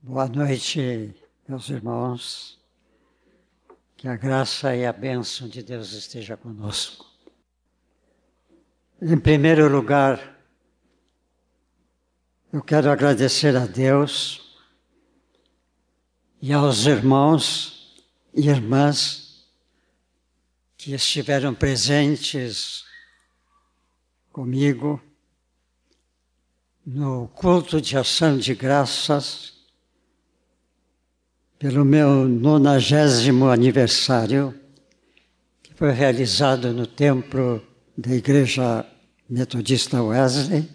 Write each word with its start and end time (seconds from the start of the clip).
Boa 0.00 0.28
noite, 0.28 1.12
meus 1.46 1.68
irmãos. 1.68 2.56
Que 3.96 4.06
a 4.06 4.14
graça 4.14 4.74
e 4.74 4.86
a 4.86 4.92
bênção 4.92 5.48
de 5.48 5.60
Deus 5.60 5.92
esteja 5.92 6.36
conosco. 6.36 7.04
Em 9.02 9.18
primeiro 9.18 9.68
lugar, 9.68 10.38
eu 12.52 12.62
quero 12.62 12.92
agradecer 12.92 13.56
a 13.56 13.66
Deus 13.66 14.56
e 16.40 16.52
aos 16.52 16.86
irmãos 16.86 18.00
e 18.32 18.48
irmãs 18.48 19.50
que 20.76 20.94
estiveram 20.94 21.52
presentes 21.52 22.84
comigo 24.30 25.02
no 26.86 27.26
culto 27.28 27.80
de 27.80 27.98
ação 27.98 28.38
de 28.38 28.54
graças 28.54 29.57
pelo 31.58 31.84
meu 31.84 32.28
nonagésimo 32.28 33.48
aniversário, 33.48 34.54
que 35.60 35.74
foi 35.74 35.90
realizado 35.90 36.72
no 36.72 36.86
templo 36.86 37.60
da 37.96 38.14
Igreja 38.14 38.86
Metodista 39.28 40.00
Wesley, 40.00 40.68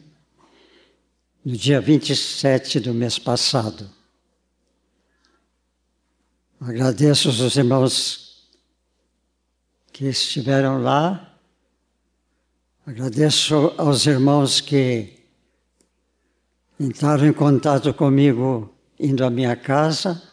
no 1.46 1.56
dia 1.56 1.80
27 1.80 2.82
do 2.82 2.94
mês 2.94 3.18
passado. 3.18 3.90
Agradeço 6.60 7.30
os 7.30 7.56
irmãos 7.56 8.50
que 9.94 10.06
estiveram 10.06 10.82
lá, 10.82 11.34
agradeço 12.86 13.74
aos 13.78 14.06
irmãos 14.06 14.60
que 14.60 15.18
entraram 16.78 17.26
em 17.26 17.34
contato 17.34 17.94
comigo 17.94 18.74
indo 19.00 19.24
à 19.24 19.30
minha 19.30 19.56
casa 19.56 20.33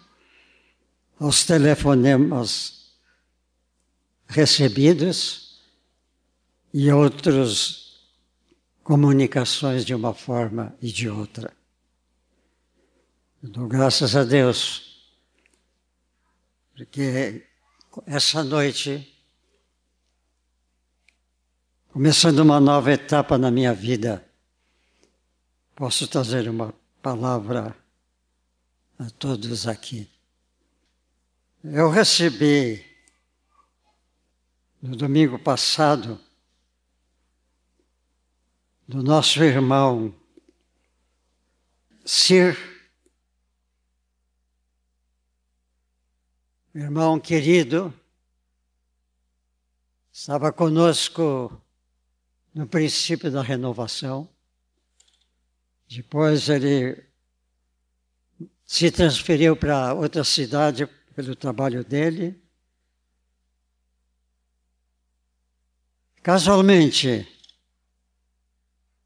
aos 1.21 1.45
telefonemas 1.45 2.95
recebidos 4.27 5.61
e 6.73 6.91
outras 6.91 8.01
comunicações 8.83 9.85
de 9.85 9.95
uma 9.95 10.15
forma 10.15 10.75
e 10.81 10.91
de 10.91 11.11
outra. 11.11 11.55
Dou 13.43 13.69
graças 13.69 14.17
a 14.17 14.25
Deus, 14.25 15.13
porque 16.75 17.47
essa 18.07 18.43
noite, 18.43 19.15
começando 21.93 22.39
uma 22.39 22.59
nova 22.59 22.93
etapa 22.93 23.37
na 23.37 23.51
minha 23.51 23.75
vida, 23.75 24.27
posso 25.77 26.09
trazer 26.09 26.49
uma 26.49 26.73
palavra 27.03 27.77
a 28.99 29.11
todos 29.11 29.67
aqui. 29.67 30.09
Eu 31.63 31.91
recebi 31.91 32.83
no 34.81 34.97
domingo 34.97 35.39
passado 35.39 36.19
do 38.89 39.03
nosso 39.03 39.43
irmão 39.45 40.15
Sir, 42.03 42.57
irmão 46.75 47.21
querido, 47.21 47.93
estava 50.11 50.51
conosco 50.51 51.63
no 52.55 52.67
princípio 52.67 53.31
da 53.31 53.43
renovação. 53.43 54.27
Depois 55.87 56.49
ele 56.49 57.05
se 58.65 58.91
transferiu 58.91 59.55
para 59.55 59.93
outra 59.93 60.25
cidade 60.25 60.89
pelo 61.15 61.35
trabalho 61.35 61.85
dele. 61.85 62.41
Casualmente, 66.23 67.27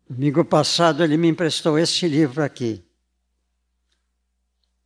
domingo 0.09 0.45
passado 0.45 1.03
ele 1.03 1.17
me 1.17 1.29
emprestou 1.29 1.79
esse 1.79 2.09
livro 2.09 2.43
aqui, 2.43 2.85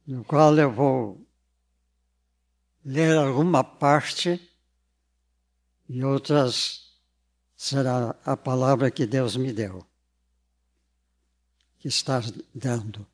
no 0.07 0.25
qual 0.25 0.57
eu 0.59 0.71
vou 0.71 1.27
ler 2.85 3.17
alguma 3.17 3.65
parte 3.65 4.41
e 5.89 6.05
outras 6.05 6.89
será 7.57 8.15
a 8.25 8.37
palavra 8.37 8.91
que 8.91 9.07
Deus 9.07 9.37
me 9.37 9.53
deu, 9.53 9.87
que 11.79 11.89
está 11.89 12.21
dando. 12.55 13.07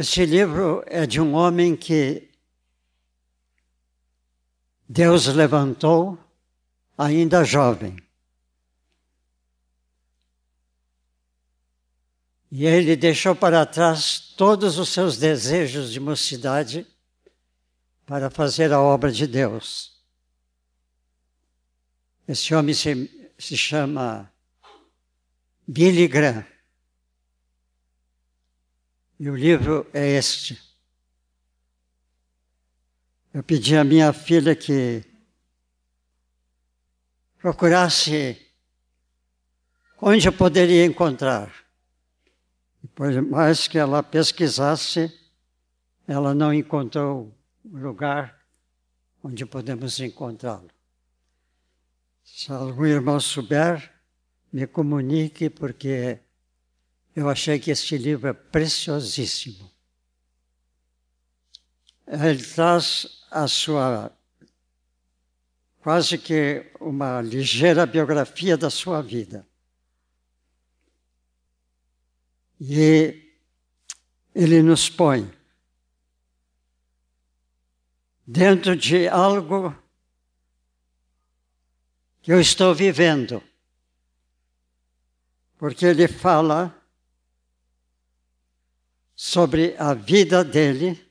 Este 0.00 0.24
livro 0.24 0.84
é 0.86 1.04
de 1.04 1.20
um 1.20 1.34
homem 1.34 1.74
que 1.74 2.30
Deus 4.88 5.26
levantou 5.26 6.16
ainda 6.96 7.42
jovem. 7.42 7.96
E 12.48 12.64
ele 12.64 12.94
deixou 12.94 13.34
para 13.34 13.66
trás 13.66 14.20
todos 14.36 14.78
os 14.78 14.90
seus 14.90 15.18
desejos 15.18 15.90
de 15.90 15.98
mocidade 15.98 16.86
para 18.06 18.30
fazer 18.30 18.72
a 18.72 18.80
obra 18.80 19.10
de 19.10 19.26
Deus. 19.26 20.00
Esse 22.28 22.54
homem 22.54 22.72
se, 22.72 23.32
se 23.36 23.56
chama 23.56 24.32
Billy 25.66 26.06
Graham. 26.06 26.46
E 29.20 29.28
o 29.28 29.34
livro 29.34 29.84
é 29.92 30.16
este. 30.16 30.60
Eu 33.34 33.42
pedi 33.42 33.76
à 33.76 33.82
minha 33.82 34.12
filha 34.12 34.54
que 34.54 35.04
procurasse 37.38 38.46
onde 40.00 40.28
eu 40.28 40.32
poderia 40.32 40.84
encontrar. 40.84 41.52
Depois, 42.80 43.16
mais 43.26 43.66
que 43.66 43.76
ela 43.76 44.04
pesquisasse, 44.04 45.12
ela 46.06 46.32
não 46.32 46.54
encontrou 46.54 47.36
lugar 47.64 48.38
onde 49.22 49.44
podemos 49.44 49.98
encontrá-lo. 49.98 50.70
Se 52.22 52.52
algum 52.52 52.86
irmão 52.86 53.18
souber, 53.18 53.92
me 54.52 54.66
comunique, 54.66 55.50
porque 55.50 56.20
eu 57.14 57.28
achei 57.28 57.58
que 57.58 57.70
este 57.70 57.96
livro 57.98 58.28
é 58.28 58.32
preciosíssimo. 58.32 59.70
Ele 62.06 62.42
traz 62.42 63.24
a 63.30 63.46
sua, 63.46 64.10
quase 65.80 66.16
que 66.16 66.72
uma 66.80 67.20
ligeira 67.20 67.84
biografia 67.84 68.56
da 68.56 68.70
sua 68.70 69.02
vida. 69.02 69.46
E 72.60 73.34
ele 74.34 74.62
nos 74.62 74.88
põe 74.88 75.30
dentro 78.26 78.76
de 78.76 79.08
algo 79.08 79.74
que 82.22 82.32
eu 82.32 82.40
estou 82.40 82.74
vivendo. 82.74 83.42
Porque 85.56 85.86
ele 85.86 86.06
fala 86.06 86.77
sobre 89.20 89.74
a 89.76 89.94
vida 89.94 90.44
dele. 90.44 91.04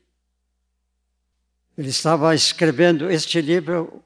Ele 1.78 1.90
estava 1.90 2.34
escrevendo 2.34 3.12
este 3.12 3.42
livro, 3.42 4.02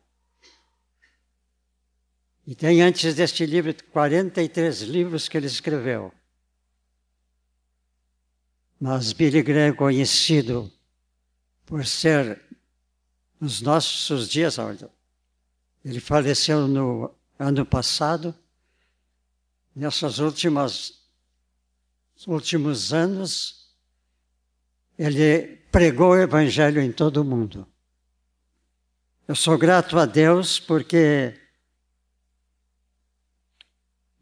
e 2.48 2.56
tem 2.56 2.82
antes 2.82 3.14
deste 3.14 3.46
livro 3.46 3.72
43 3.92 4.82
livros 4.82 5.30
que 5.30 5.38
ele 5.38 5.46
escreveu. 5.46 6.12
Mas 8.80 9.14
Billy 9.14 9.44
Graham 9.44 9.68
é 9.68 9.74
conhecido 9.74 10.74
por 11.64 11.86
ser, 11.86 12.42
nos 13.40 13.62
nossos 13.62 14.28
dias, 14.28 14.58
ele 15.86 16.00
faleceu 16.00 16.68
no 16.68 17.14
ano 17.38 17.64
passado, 17.68 18.36
nessas 19.76 20.18
últimas 20.18 21.00
últimos 22.28 22.94
anos, 22.94 23.61
ele 25.04 25.58
pregou 25.72 26.12
o 26.12 26.22
Evangelho 26.22 26.80
em 26.80 26.92
todo 26.92 27.18
o 27.18 27.26
mundo. 27.26 27.68
Eu 29.28 29.34
sou 29.34 29.58
grato 29.58 29.98
a 29.98 30.06
Deus 30.06 30.60
porque 30.60 31.34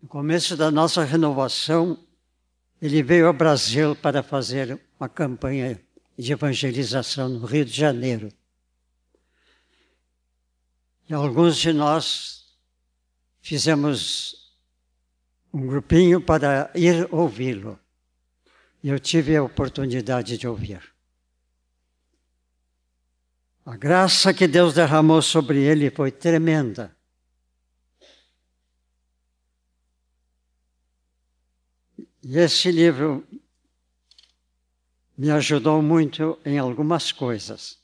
no 0.02 0.08
começo 0.08 0.56
da 0.56 0.72
nossa 0.72 1.04
renovação, 1.04 2.00
ele 2.82 3.04
veio 3.04 3.28
ao 3.28 3.34
Brasil 3.34 3.94
para 3.94 4.24
fazer 4.24 4.80
uma 4.98 5.10
campanha 5.10 5.78
de 6.18 6.32
evangelização 6.32 7.28
no 7.28 7.46
Rio 7.46 7.66
de 7.66 7.74
Janeiro. 7.74 8.32
E 11.10 11.14
alguns 11.14 11.58
de 11.58 11.74
nós 11.74 12.56
fizemos 13.42 14.56
um 15.54 15.68
grupinho 15.68 16.22
para 16.22 16.72
ir 16.74 17.06
ouvi-lo. 17.14 17.78
E 18.84 18.90
eu 18.90 19.00
tive 19.00 19.36
a 19.36 19.44
oportunidade 19.44 20.38
de 20.38 20.48
ouvir. 20.48 20.82
A 23.66 23.76
graça 23.76 24.34
que 24.34 24.48
Deus 24.48 24.74
derramou 24.74 25.22
sobre 25.22 25.60
ele 25.60 25.92
foi 25.92 26.12
tremenda. 26.12 26.96
E 32.24 32.38
esse 32.38 32.72
livro 32.72 33.28
me 35.18 35.30
ajudou 35.32 35.82
muito 35.82 36.40
em 36.46 36.58
algumas 36.58 37.12
coisas. 37.12 37.78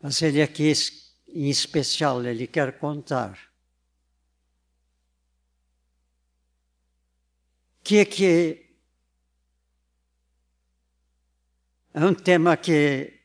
Mas 0.00 0.22
ele 0.22 0.40
aqui, 0.40 0.72
em 1.28 1.48
especial, 1.50 2.24
ele 2.24 2.46
quer 2.46 2.78
contar 2.78 3.51
que 7.82 8.04
que 8.04 8.76
é 11.94 12.04
um 12.04 12.14
tema 12.14 12.56
que 12.56 13.20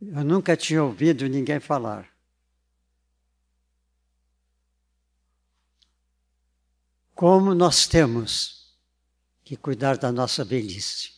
eu 0.00 0.24
nunca 0.24 0.56
tinha 0.56 0.82
ouvido 0.82 1.28
ninguém 1.28 1.60
falar. 1.60 2.12
como 7.22 7.54
nós 7.54 7.86
temos 7.86 8.76
que 9.44 9.56
cuidar 9.56 9.96
da 9.96 10.10
nossa 10.10 10.44
velhice. 10.44 11.12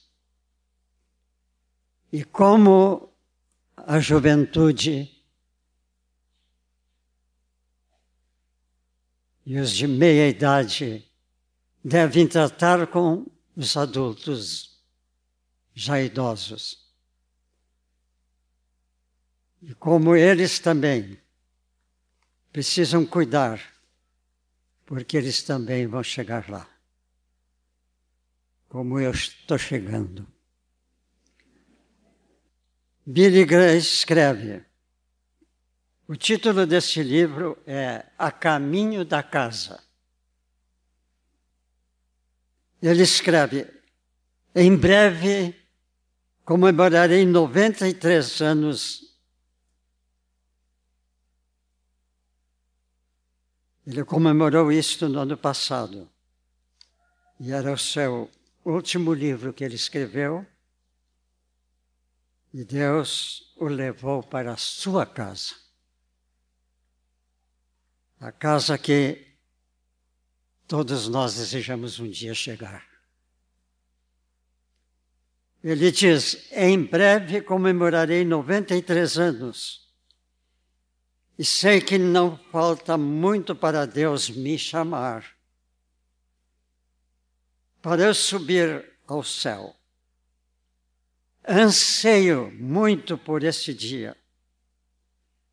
E 2.13 2.23
como 2.23 3.11
a 3.75 3.99
juventude 3.99 5.11
e 9.47 9.59
os 9.59 9.71
de 9.71 9.87
meia 9.87 10.29
idade 10.29 11.11
devem 11.85 12.27
tratar 12.27 12.87
com 12.87 13.27
os 13.55 13.77
adultos 13.77 14.83
já 15.75 16.01
idosos. 16.01 16.91
E 19.61 19.75
como 19.75 20.17
eles 20.17 20.59
também 20.59 21.21
precisam 22.51 23.05
cuidar 23.05 23.61
porque 24.87 25.17
eles 25.17 25.43
também 25.43 25.87
vão 25.87 26.03
chegar 26.03 26.49
lá, 26.49 26.69
como 28.69 29.01
eu 29.01 29.11
estou 29.11 29.57
chegando. 29.57 30.27
Billy 33.07 33.45
Graham 33.45 33.77
escreve, 33.77 34.65
o 36.07 36.17
título 36.17 36.67
desse 36.67 37.03
livro 37.03 37.59
é 37.67 38.07
A 38.19 38.31
Caminho 38.31 39.05
da 39.05 39.23
Casa. 39.23 39.83
Ele 42.87 43.03
escreve, 43.03 43.67
em 44.55 44.77
breve 44.77 45.55
comemorarei 46.45 47.25
93 47.25 48.41
anos 48.43 49.05
Ele 53.87 54.03
comemorou 54.03 54.73
isto 54.73 55.09
no 55.09 55.21
ano 55.21 55.37
passado. 55.37 56.11
E 57.39 57.53
era 57.53 57.73
o 57.73 57.79
seu 57.79 58.31
último 58.65 59.13
livro 59.13 59.53
que 59.53 59.63
ele 59.63 59.75
escreveu. 59.75 60.47
E 62.53 62.65
Deus 62.65 63.53
o 63.57 63.67
levou 63.67 64.23
para 64.23 64.53
a 64.53 64.57
sua 64.57 65.05
casa. 65.05 65.55
A 68.19 68.33
casa 68.33 68.79
que 68.79 69.34
todos 70.67 71.09
nós 71.09 71.35
desejamos 71.35 71.99
um 71.99 72.09
dia 72.09 72.35
chegar. 72.35 72.85
Ele 75.63 75.91
diz: 75.91 76.51
Em 76.53 76.83
breve 76.85 77.41
comemorarei 77.41 78.25
93 78.25 79.19
anos 79.19 79.85
e 81.39 81.45
sei 81.45 81.81
que 81.81 81.99
não 81.99 82.37
falta 82.37 82.97
muito 82.97 83.57
para 83.57 83.87
Deus 83.87 84.31
me 84.31 84.59
chamar, 84.59 85.35
para 87.83 88.03
eu 88.03 88.15
subir 88.15 88.93
ao 89.07 89.23
céu. 89.23 89.75
Anseio 91.47 92.51
muito 92.53 93.19
por 93.19 93.43
esse 93.43 93.75
dia, 93.75 94.17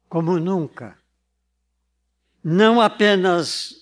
como 0.07 0.39
nunca. 0.39 0.97
Não 2.43 2.79
apenas 2.79 3.80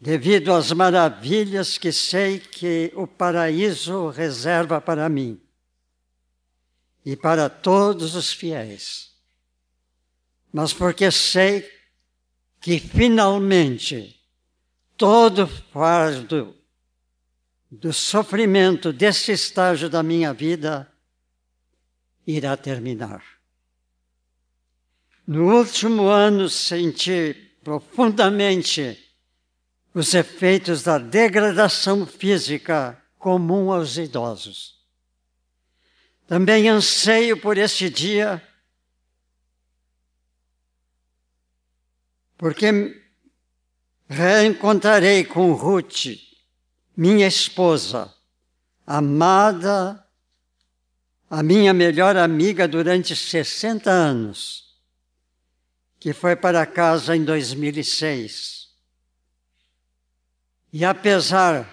devido 0.00 0.52
às 0.52 0.72
maravilhas 0.72 1.78
que 1.78 1.90
sei 1.90 2.38
que 2.38 2.92
o 2.94 3.06
paraíso 3.06 4.08
reserva 4.08 4.80
para 4.80 5.08
mim 5.08 5.40
e 7.04 7.16
para 7.16 7.48
todos 7.48 8.14
os 8.14 8.32
fiéis 8.32 9.16
mas 10.56 10.72
porque 10.72 11.10
sei 11.10 11.70
que 12.58 12.80
finalmente 12.80 14.18
todo 14.96 15.46
fardo 15.46 16.56
do 17.70 17.92
sofrimento 17.92 18.90
desse 18.90 19.32
estágio 19.32 19.90
da 19.90 20.02
minha 20.02 20.32
vida 20.32 20.90
irá 22.26 22.56
terminar. 22.56 23.22
No 25.26 25.58
último 25.58 26.08
ano 26.08 26.48
senti 26.48 27.34
profundamente 27.62 29.05
os 29.96 30.12
efeitos 30.12 30.82
da 30.82 30.98
degradação 30.98 32.04
física 32.06 33.02
comum 33.18 33.72
aos 33.72 33.96
idosos. 33.96 34.78
Também 36.26 36.68
anseio 36.68 37.40
por 37.40 37.56
esse 37.56 37.88
dia 37.88 38.46
porque 42.36 43.02
reencontrarei 44.06 45.24
com 45.24 45.54
Ruth, 45.54 46.18
minha 46.94 47.26
esposa, 47.26 48.12
amada, 48.86 50.06
a 51.30 51.42
minha 51.42 51.72
melhor 51.72 52.18
amiga 52.18 52.68
durante 52.68 53.16
60 53.16 53.90
anos, 53.90 54.76
que 55.98 56.12
foi 56.12 56.36
para 56.36 56.66
casa 56.66 57.16
em 57.16 57.24
2006. 57.24 58.55
E 60.78 60.84
apesar 60.84 61.66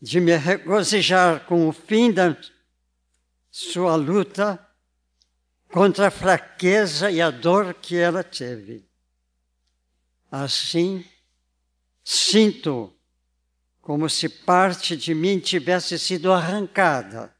de 0.00 0.20
me 0.20 0.34
regozijar 0.34 1.44
com 1.44 1.68
o 1.68 1.72
fim 1.72 2.10
da 2.10 2.34
sua 3.50 3.94
luta 3.94 4.58
contra 5.68 6.06
a 6.06 6.10
fraqueza 6.10 7.10
e 7.10 7.20
a 7.20 7.30
dor 7.30 7.74
que 7.74 7.94
ela 7.94 8.24
teve, 8.24 8.88
Assim, 10.30 11.04
sinto 12.02 12.90
como 13.82 14.08
se 14.08 14.30
parte 14.30 14.96
de 14.96 15.14
mim 15.14 15.38
tivesse 15.38 15.98
sido 15.98 16.32
arrancada. 16.32 17.36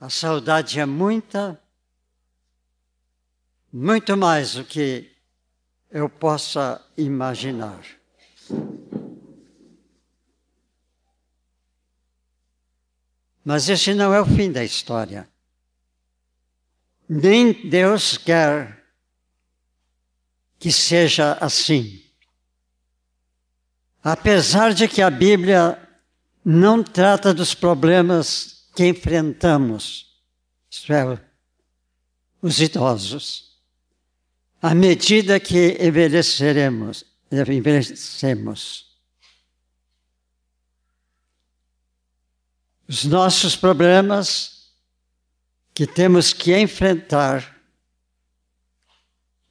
A 0.00 0.08
saudade 0.08 0.80
é 0.80 0.86
muita, 0.86 1.62
muito 3.70 4.16
mais 4.16 4.54
do 4.54 4.64
que 4.64 5.14
eu 5.90 6.08
possa 6.08 6.82
imaginar. 6.96 8.01
Mas 13.44 13.68
esse 13.68 13.92
não 13.92 14.14
é 14.14 14.20
o 14.20 14.26
fim 14.26 14.52
da 14.52 14.64
história. 14.64 15.28
Nem 17.08 17.68
Deus 17.68 18.16
quer 18.16 18.84
que 20.58 20.70
seja 20.70 21.32
assim. 21.40 22.00
Apesar 24.02 24.72
de 24.72 24.86
que 24.86 25.02
a 25.02 25.10
Bíblia 25.10 25.78
não 26.44 26.82
trata 26.82 27.34
dos 27.34 27.54
problemas 27.54 28.68
que 28.74 28.86
enfrentamos, 28.86 30.20
isto 30.70 30.92
é, 30.92 31.20
os 32.40 32.60
idosos, 32.60 33.58
à 34.60 34.74
medida 34.74 35.38
que 35.38 35.76
envelheceremos, 35.80 37.04
envelhecemos. 37.32 38.92
Os 42.86 43.04
nossos 43.04 43.56
problemas 43.56 44.70
que 45.74 45.86
temos 45.86 46.32
que 46.32 46.56
enfrentar 46.56 47.56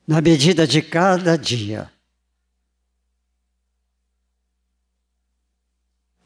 na 0.06 0.22
medida 0.22 0.68
de 0.68 0.82
cada 0.82 1.38
dia. 1.38 1.92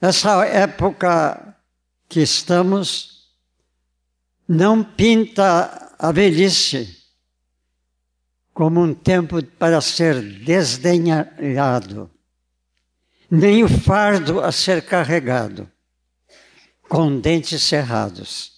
Essa 0.02 0.46
época 0.46 1.58
que 2.10 2.20
estamos 2.20 3.34
não 4.48 4.84
pinta 4.84 5.96
a 5.98 6.12
velhice 6.12 7.05
como 8.56 8.82
um 8.82 8.94
tempo 8.94 9.44
para 9.44 9.82
ser 9.82 10.22
desdenhado, 10.22 12.10
nem 13.30 13.66
o 13.66 13.68
fardo 13.68 14.40
a 14.40 14.50
ser 14.50 14.82
carregado, 14.86 15.70
com 16.88 17.20
dentes 17.20 17.62
cerrados, 17.62 18.54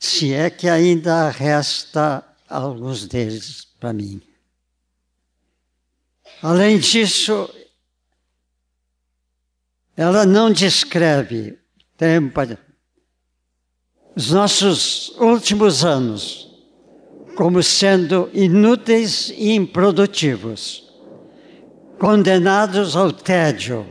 se 0.00 0.34
é 0.34 0.50
que 0.50 0.68
ainda 0.68 1.30
resta 1.30 2.26
alguns 2.48 3.06
deles 3.06 3.68
para 3.78 3.92
mim. 3.92 4.20
Além 6.42 6.80
disso, 6.80 7.48
ela 9.96 10.26
não 10.26 10.50
descreve 10.50 11.56
tempo, 11.96 12.40
os 14.16 14.32
nossos 14.32 15.10
últimos 15.10 15.84
anos 15.84 16.49
como 17.40 17.62
sendo 17.62 18.28
inúteis 18.34 19.32
e 19.34 19.54
improdutivos, 19.54 20.92
condenados 21.98 22.94
ao 22.94 23.10
tédio 23.10 23.86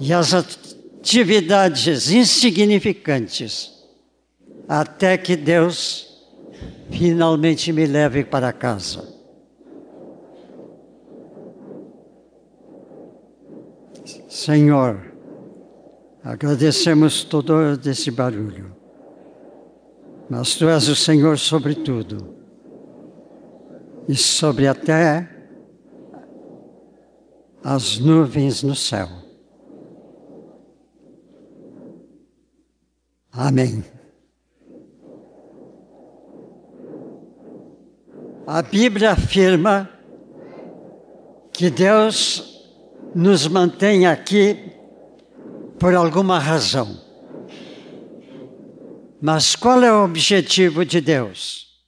e 0.00 0.12
às 0.12 0.34
atividades 0.34 2.10
insignificantes, 2.10 3.70
até 4.66 5.16
que 5.16 5.36
Deus 5.36 6.26
finalmente 6.90 7.72
me 7.72 7.86
leve 7.86 8.24
para 8.24 8.52
casa. 8.52 9.06
Senhor, 14.28 15.00
agradecemos 16.24 17.22
todo 17.22 17.78
esse 17.88 18.10
barulho, 18.10 18.75
mas 20.28 20.54
Tu 20.56 20.68
és 20.68 20.88
o 20.88 20.96
Senhor 20.96 21.38
sobre 21.38 21.74
tudo 21.74 22.34
e 24.08 24.14
sobre 24.14 24.66
até 24.66 25.28
as 27.62 27.98
nuvens 27.98 28.62
no 28.62 28.74
céu. 28.74 29.08
Amém. 33.32 33.84
A 38.46 38.62
Bíblia 38.62 39.10
afirma 39.12 39.90
que 41.52 41.68
Deus 41.68 42.62
nos 43.14 43.48
mantém 43.48 44.06
aqui 44.06 44.72
por 45.78 45.94
alguma 45.94 46.38
razão. 46.38 47.05
Mas 49.20 49.56
qual 49.56 49.82
é 49.82 49.92
o 49.92 50.04
objetivo 50.04 50.84
de 50.84 51.00
Deus? 51.00 51.82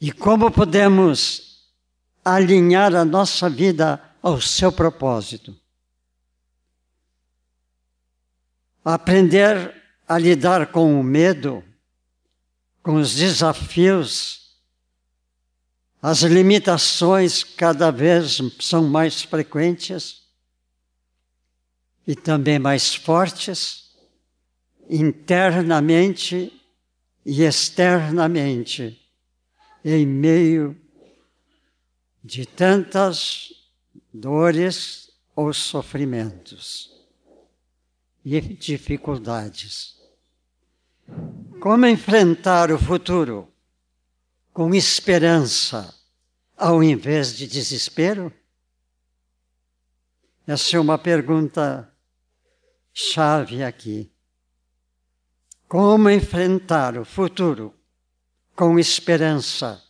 E 0.00 0.12
como 0.12 0.50
podemos 0.50 1.72
alinhar 2.24 2.94
a 2.94 3.04
nossa 3.04 3.48
vida 3.50 4.02
ao 4.22 4.40
seu 4.40 4.70
propósito? 4.70 5.58
Aprender 8.84 9.82
a 10.06 10.18
lidar 10.18 10.66
com 10.70 11.00
o 11.00 11.02
medo, 11.02 11.64
com 12.82 12.96
os 12.96 13.14
desafios, 13.14 14.44
as 16.06 16.20
limitações 16.20 17.42
cada 17.42 17.90
vez 17.90 18.38
são 18.60 18.86
mais 18.86 19.22
frequentes 19.22 20.24
e 22.06 22.14
também 22.14 22.58
mais 22.58 22.94
fortes, 22.94 23.83
internamente 24.88 26.52
e 27.24 27.42
externamente, 27.42 29.00
em 29.84 30.06
meio 30.06 30.76
de 32.22 32.46
tantas 32.46 33.50
dores 34.12 35.10
ou 35.34 35.52
sofrimentos 35.52 36.92
e 38.24 38.40
dificuldades. 38.40 40.00
Como 41.60 41.86
enfrentar 41.86 42.70
o 42.70 42.78
futuro? 42.78 43.54
com 44.54 44.72
esperança 44.72 45.92
ao 46.56 46.80
invés 46.80 47.36
de 47.36 47.48
desespero? 47.48 48.32
Essa 50.46 50.76
é 50.76 50.80
uma 50.80 50.96
pergunta 50.96 51.92
chave 52.92 53.64
aqui. 53.64 54.13
Como 55.68 56.10
enfrentar 56.10 56.96
o 56.96 57.04
futuro 57.04 57.74
com 58.54 58.78
esperança 58.78 59.82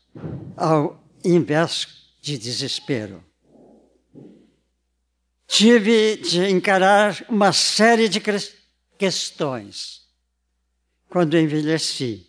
ao 0.56 1.02
invés 1.24 2.14
de 2.20 2.38
desespero? 2.38 3.22
Tive 5.46 6.16
de 6.16 6.48
encarar 6.50 7.24
uma 7.28 7.52
série 7.52 8.08
de 8.08 8.20
questões 8.98 10.04
quando 11.08 11.38
envelheci. 11.38 12.26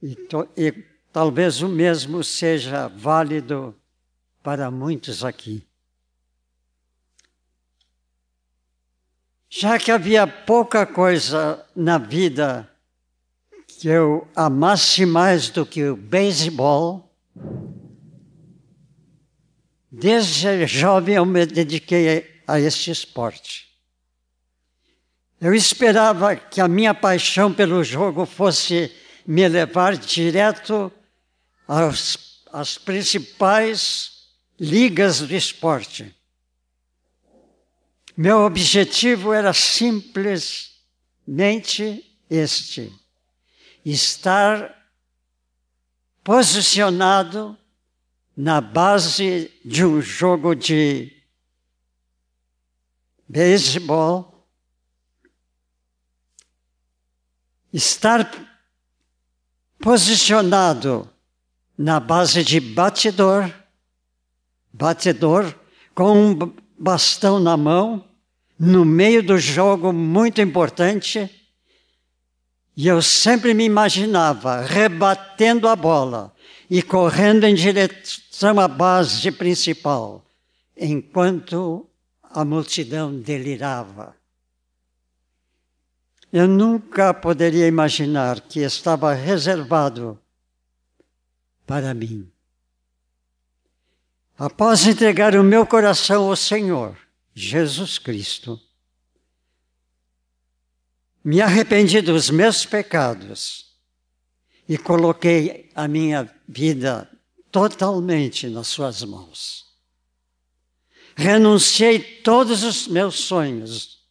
E, 0.00 0.14
to, 0.14 0.48
e 0.56 0.72
talvez 1.12 1.60
o 1.60 1.68
mesmo 1.68 2.24
seja 2.24 2.88
válido 2.88 3.74
para 4.42 4.70
muitos 4.70 5.22
aqui. 5.22 5.67
Já 9.50 9.78
que 9.78 9.90
havia 9.90 10.26
pouca 10.26 10.84
coisa 10.84 11.64
na 11.74 11.96
vida 11.96 12.68
que 13.66 13.88
eu 13.88 14.28
amasse 14.36 15.06
mais 15.06 15.48
do 15.48 15.64
que 15.64 15.84
o 15.84 15.96
beisebol, 15.96 17.10
desde 19.90 20.66
jovem 20.66 21.14
eu 21.14 21.24
me 21.24 21.46
dediquei 21.46 22.42
a 22.46 22.60
este 22.60 22.90
esporte. 22.90 23.68
Eu 25.40 25.54
esperava 25.54 26.36
que 26.36 26.60
a 26.60 26.68
minha 26.68 26.92
paixão 26.92 27.54
pelo 27.54 27.82
jogo 27.82 28.26
fosse 28.26 28.92
me 29.26 29.48
levar 29.48 29.96
direto 29.96 30.92
às, 31.66 32.42
às 32.52 32.76
principais 32.76 34.26
ligas 34.58 35.20
do 35.20 35.34
esporte. 35.34 36.17
Meu 38.20 38.40
objetivo 38.40 39.32
era 39.32 39.52
simplesmente 39.52 42.04
este: 42.28 42.92
estar 43.84 44.76
posicionado 46.24 47.56
na 48.36 48.60
base 48.60 49.52
de 49.64 49.84
um 49.84 50.02
jogo 50.02 50.56
de 50.56 51.16
beisebol, 53.28 54.44
estar 57.72 58.28
posicionado 59.78 61.08
na 61.78 62.00
base 62.00 62.42
de 62.42 62.58
batedor, 62.58 63.48
batedor, 64.72 65.54
com 65.94 66.32
um 66.32 66.56
bastão 66.76 67.38
na 67.38 67.56
mão, 67.56 68.07
no 68.58 68.84
meio 68.84 69.22
do 69.22 69.38
jogo 69.38 69.92
muito 69.92 70.40
importante, 70.40 71.30
e 72.76 72.88
eu 72.88 73.00
sempre 73.00 73.54
me 73.54 73.64
imaginava 73.64 74.60
rebatendo 74.62 75.68
a 75.68 75.76
bola 75.76 76.34
e 76.68 76.82
correndo 76.82 77.44
em 77.44 77.54
direção 77.54 78.58
à 78.58 78.66
base 78.66 79.30
principal, 79.32 80.24
enquanto 80.76 81.88
a 82.22 82.44
multidão 82.44 83.20
delirava. 83.20 84.14
Eu 86.32 86.46
nunca 86.46 87.14
poderia 87.14 87.66
imaginar 87.66 88.40
que 88.40 88.60
estava 88.60 89.14
reservado 89.14 90.18
para 91.66 91.94
mim. 91.94 92.30
Após 94.36 94.86
entregar 94.86 95.34
o 95.34 95.42
meu 95.42 95.66
coração 95.66 96.28
ao 96.28 96.36
Senhor, 96.36 96.96
Jesus 97.38 97.98
Cristo, 97.98 98.60
me 101.22 101.40
arrependi 101.40 102.00
dos 102.00 102.30
meus 102.30 102.66
pecados 102.66 103.76
e 104.68 104.76
coloquei 104.76 105.70
a 105.72 105.86
minha 105.86 106.28
vida 106.48 107.08
totalmente 107.52 108.48
nas 108.48 108.66
Suas 108.66 109.04
mãos. 109.04 109.66
Renunciei 111.14 112.00
todos 112.00 112.64
os 112.64 112.88
meus 112.88 113.14
sonhos 113.20 114.04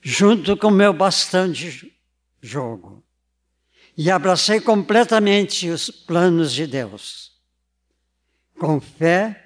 junto 0.00 0.56
com 0.56 0.68
o 0.68 0.70
meu 0.70 0.94
bastão 0.94 1.52
de 1.52 1.92
jogo. 2.40 3.04
E 3.94 4.10
abracei 4.10 4.58
completamente 4.58 5.68
os 5.68 5.90
planos 5.90 6.50
de 6.52 6.66
Deus. 6.66 7.32
Com 8.58 8.80
fé 8.80 9.43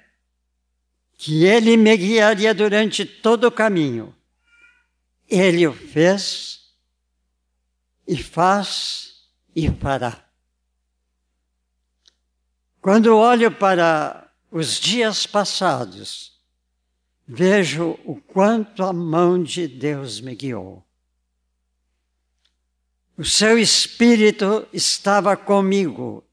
que 1.21 1.43
Ele 1.43 1.75
me 1.75 1.97
guiaria 1.97 2.53
durante 2.53 3.03
todo 3.03 3.43
o 3.43 3.51
caminho. 3.51 4.15
Ele 5.27 5.67
o 5.67 5.73
fez 5.73 6.61
e 8.07 8.15
faz 8.15 9.25
e 9.53 9.69
fará. 9.69 10.25
Quando 12.81 13.17
olho 13.17 13.51
para 13.51 14.31
os 14.49 14.79
dias 14.79 15.27
passados, 15.27 16.39
vejo 17.27 17.99
o 18.05 18.15
quanto 18.15 18.81
a 18.81 18.93
mão 18.93 19.43
de 19.43 19.67
Deus 19.67 20.21
me 20.21 20.33
guiou. 20.33 20.81
O 23.17 23.25
seu 23.25 23.59
Espírito 23.59 24.65
estava 24.71 25.35
comigo 25.35 26.23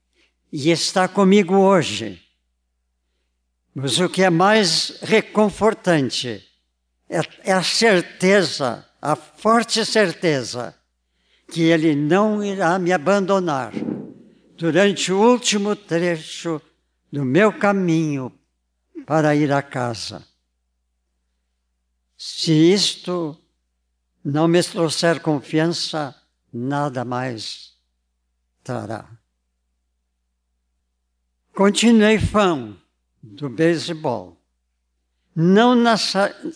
e 0.52 0.70
está 0.70 1.08
comigo 1.08 1.56
hoje. 1.56 2.24
Mas 3.78 3.98
o 3.98 4.08
que 4.08 4.22
é 4.22 4.30
mais 4.30 5.00
reconfortante 5.02 6.42
é, 7.10 7.20
é 7.44 7.52
a 7.52 7.62
certeza, 7.62 8.88
a 9.02 9.14
forte 9.14 9.84
certeza, 9.84 10.74
que 11.52 11.60
Ele 11.60 11.94
não 11.94 12.42
irá 12.42 12.78
me 12.78 12.90
abandonar 12.90 13.74
durante 14.56 15.12
o 15.12 15.20
último 15.20 15.76
trecho 15.76 16.58
do 17.12 17.22
meu 17.22 17.52
caminho 17.52 18.32
para 19.04 19.36
ir 19.36 19.52
a 19.52 19.60
casa. 19.60 20.26
Se 22.16 22.52
isto 22.52 23.38
não 24.24 24.48
me 24.48 24.62
trouxer 24.62 25.20
confiança, 25.20 26.16
nada 26.50 27.04
mais 27.04 27.74
trará. 28.64 29.06
Continuei 31.52 32.18
fã 32.18 32.74
do 33.34 33.48
beisebol, 33.48 34.40
não 35.34 35.74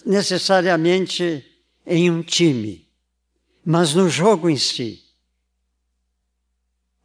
necessariamente 0.07 1.45
em 1.85 2.11
um 2.11 2.23
time, 2.23 2.89
mas 3.65 3.95
no 3.95 4.09
jogo 4.09 4.49
em 4.49 4.57
si. 4.57 5.05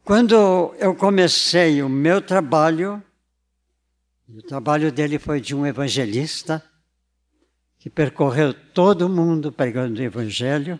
Quando 0.04 0.74
eu 0.78 0.94
comecei 0.94 1.82
o 1.82 1.88
meu 1.88 2.22
trabalho, 2.22 3.02
o 4.28 4.40
trabalho 4.42 4.92
dele 4.92 5.18
foi 5.18 5.40
de 5.40 5.54
um 5.54 5.66
evangelista 5.66 6.64
que 7.78 7.90
percorreu 7.90 8.54
todo 8.54 9.06
o 9.06 9.08
mundo 9.08 9.50
pregando 9.50 10.00
o 10.00 10.04
evangelho. 10.04 10.78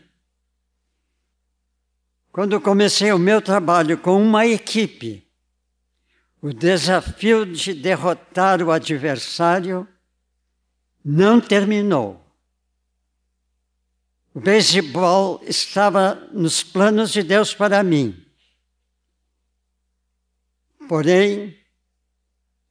Quando 2.31 2.61
comecei 2.61 3.13
o 3.13 3.19
meu 3.19 3.43
trabalho 3.43 3.99
com 3.99 4.23
uma 4.23 4.47
equipe, 4.47 5.26
o 6.47 6.53
desafio 6.53 7.45
de 7.45 7.75
derrotar 7.75 8.63
o 8.63 8.71
adversário 8.71 9.85
não 11.05 11.41
terminou. 11.41 12.25
O 14.33 14.39
beisebol 14.39 15.41
estava 15.43 16.15
nos 16.33 16.63
planos 16.63 17.11
de 17.11 17.25
Deus 17.25 17.53
para 17.53 17.83
mim. 17.83 18.25
Porém, 20.89 21.59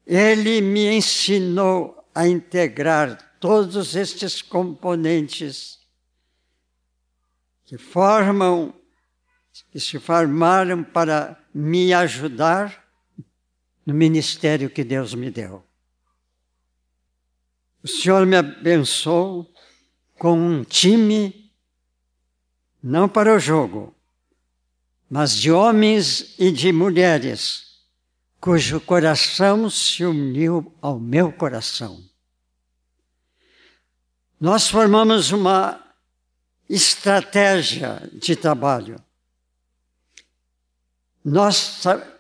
ele 0.08 0.62
me 0.62 0.96
ensinou 0.96 2.01
a 2.15 2.25
integrar 2.29 3.38
todos 3.41 3.94
estes 3.94 4.41
componentes 4.41 5.82
que 7.65 7.77
formam, 7.77 8.74
que 9.70 9.82
se 9.82 10.00
formaram 10.00 10.82
para 10.82 11.38
me 11.53 11.94
ajudar 11.94 12.85
no 13.86 13.94
ministério 13.94 14.70
que 14.70 14.84
Deus 14.84 15.13
me 15.13 15.30
deu. 15.30 15.63
O 17.84 17.88
Senhor 17.88 18.25
me 18.25 18.36
abençoou 18.36 19.54
com 20.18 20.34
um 20.39 20.63
time, 20.63 21.51
não 22.82 23.08
para 23.08 23.36
o 23.36 23.39
jogo, 23.39 23.96
mas 25.10 25.36
de 25.36 25.51
homens 25.51 26.36
e 26.39 26.51
de 26.51 26.72
mulheres 26.72 27.65
cujo 28.39 28.80
coração 28.82 29.70
se 29.70 30.06
uniu 30.06 30.75
ao 30.82 31.00
meu 31.00 31.32
coração. 31.32 32.04
Nós 34.39 34.68
formamos 34.68 35.31
uma 35.31 35.83
estratégia 36.70 38.07
de 38.14 38.36
trabalho. 38.36 39.03
Nossa 41.24 42.15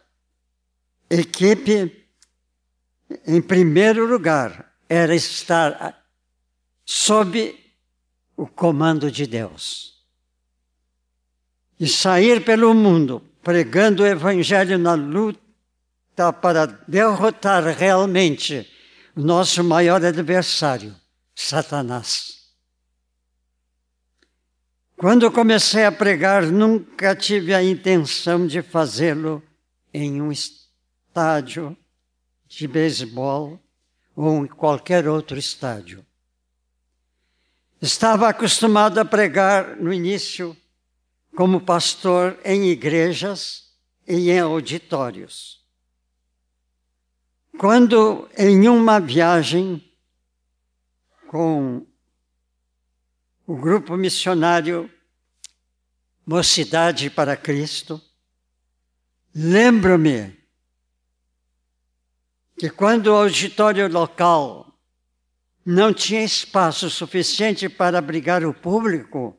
equipe, 1.09 2.05
em 3.25 3.41
primeiro 3.41 4.05
lugar, 4.05 4.73
era 4.89 5.15
estar 5.15 6.03
sob 6.85 7.55
o 8.35 8.47
comando 8.47 9.11
de 9.11 9.25
Deus. 9.25 9.95
E 11.79 11.87
sair 11.87 12.43
pelo 12.43 12.73
mundo 12.73 13.21
pregando 13.43 14.03
o 14.03 14.07
Evangelho 14.07 14.77
na 14.77 14.93
luta 14.93 16.33
para 16.41 16.65
derrotar 16.87 17.63
realmente 17.63 18.67
o 19.15 19.21
nosso 19.21 19.63
maior 19.63 20.03
adversário, 20.03 20.95
Satanás. 21.35 22.35
Quando 24.97 25.29
comecei 25.29 25.83
a 25.83 25.91
pregar, 25.91 26.43
nunca 26.43 27.15
tive 27.15 27.53
a 27.53 27.61
intenção 27.61 28.47
de 28.47 28.61
fazê-lo 28.61 29.43
em 29.93 30.21
um 30.21 30.31
estádio 31.15 31.77
de 32.45 32.67
beisebol 32.67 33.57
ou 34.13 34.43
em 34.43 34.47
qualquer 34.47 35.07
outro 35.07 35.39
estádio. 35.39 36.05
Estava 37.81 38.27
acostumado 38.27 38.99
a 38.99 39.05
pregar 39.05 39.77
no 39.77 39.93
início 39.93 40.57
como 41.33 41.61
pastor 41.61 42.37
em 42.43 42.65
igrejas 42.65 43.71
e 44.05 44.29
em 44.29 44.39
auditórios. 44.39 45.65
Quando 47.57 48.29
em 48.37 48.67
uma 48.67 48.99
viagem 48.99 49.81
com 51.27 51.87
o 53.47 53.55
grupo 53.55 53.95
missionário 53.95 54.91
Mocidade 56.25 57.09
para 57.09 57.37
Cristo, 57.37 58.01
lembro-me 59.33 60.44
que 62.57 62.69
quando 62.69 63.07
o 63.07 63.15
auditório 63.15 63.87
local 63.87 64.79
não 65.65 65.93
tinha 65.93 66.23
espaço 66.23 66.89
suficiente 66.89 67.67
para 67.67 67.97
abrigar 67.97 68.45
o 68.45 68.53
público, 68.53 69.37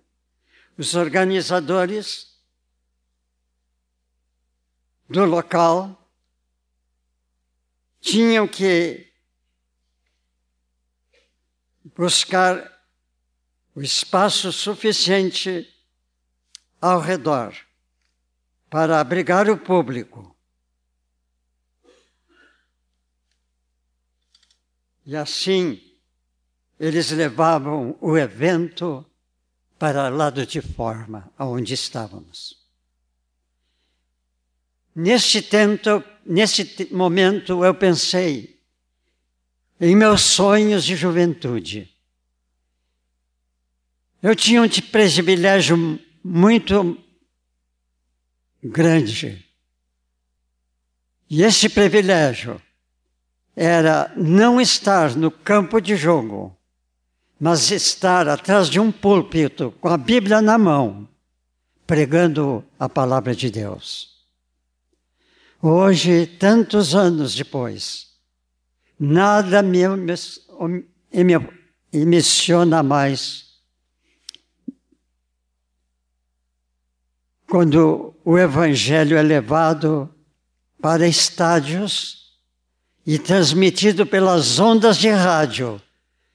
os 0.77 0.95
organizadores 0.95 2.37
do 5.09 5.25
local 5.25 6.11
tinham 8.01 8.47
que 8.47 9.11
buscar 11.97 12.77
o 13.75 13.81
espaço 13.81 14.53
suficiente 14.53 15.67
ao 16.81 17.01
redor 17.01 17.55
para 18.69 19.01
abrigar 19.01 19.49
o 19.49 19.57
público. 19.57 20.36
E 25.07 25.15
assim 25.15 25.81
eles 26.79 27.11
levavam 27.11 27.97
o 28.01 28.19
evento 28.19 29.07
para 29.79 30.09
lado 30.09 30.45
de 30.45 30.61
forma, 30.61 31.33
aonde 31.39 31.75
estávamos. 31.75 32.57
Neste, 34.95 35.47
neste 36.25 36.93
momento 36.93 37.65
eu 37.65 37.75
pensei 37.75 38.61
em 39.81 39.95
meus 39.95 40.23
sonhos 40.23 40.85
de 40.85 40.97
juventude. 40.97 41.93
Eu 44.23 44.35
tinha 44.35 44.63
um 44.63 44.69
privilégio 44.69 46.01
muito 46.25 46.99
grande. 48.63 49.47
E 51.29 51.43
esse 51.43 51.69
privilégio 51.69 52.61
era 53.57 54.13
não 54.15 54.61
estar 54.61 55.17
no 55.17 55.31
campo 55.31 55.81
de 55.81 55.97
jogo, 55.97 56.55
mas 57.41 57.71
estar 57.71 58.29
atrás 58.29 58.69
de 58.69 58.79
um 58.79 58.93
púlpito 58.93 59.73
com 59.81 59.89
a 59.89 59.97
Bíblia 59.97 60.43
na 60.43 60.59
mão, 60.59 61.09
pregando 61.87 62.63
a 62.79 62.87
palavra 62.87 63.35
de 63.35 63.51
Deus. 63.51 64.15
Hoje, 65.63 66.27
tantos 66.27 66.95
anos 66.95 67.35
depois, 67.35 68.09
nada 69.01 69.63
me 69.63 69.81
emociona 71.93 72.83
mais 72.83 73.47
quando 77.49 78.15
o 78.23 78.37
Evangelho 78.37 79.17
é 79.17 79.23
levado 79.23 80.13
para 80.81 81.09
estádios 81.09 82.26
e 83.07 83.19
transmitido 83.19 84.05
pelas 84.05 84.59
ondas 84.59 84.97
de 84.99 85.09
rádio 85.09 85.81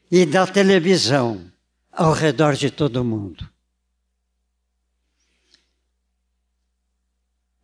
e 0.10 0.26
da 0.26 0.48
televisão 0.48 1.52
ao 1.92 2.14
redor 2.14 2.56
de 2.56 2.72
todo 2.72 3.02
o 3.02 3.04
mundo. 3.04 3.50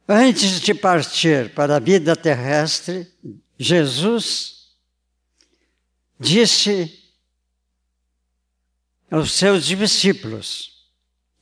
Antes 0.08 0.60
de 0.62 0.74
partir 0.74 1.54
para 1.54 1.78
a 1.78 1.80
vida 1.80 2.16
terrestre, 2.16 3.12
Jesus 3.58 4.76
disse 6.20 7.04
aos 9.10 9.32
seus 9.32 9.66
discípulos 9.66 10.86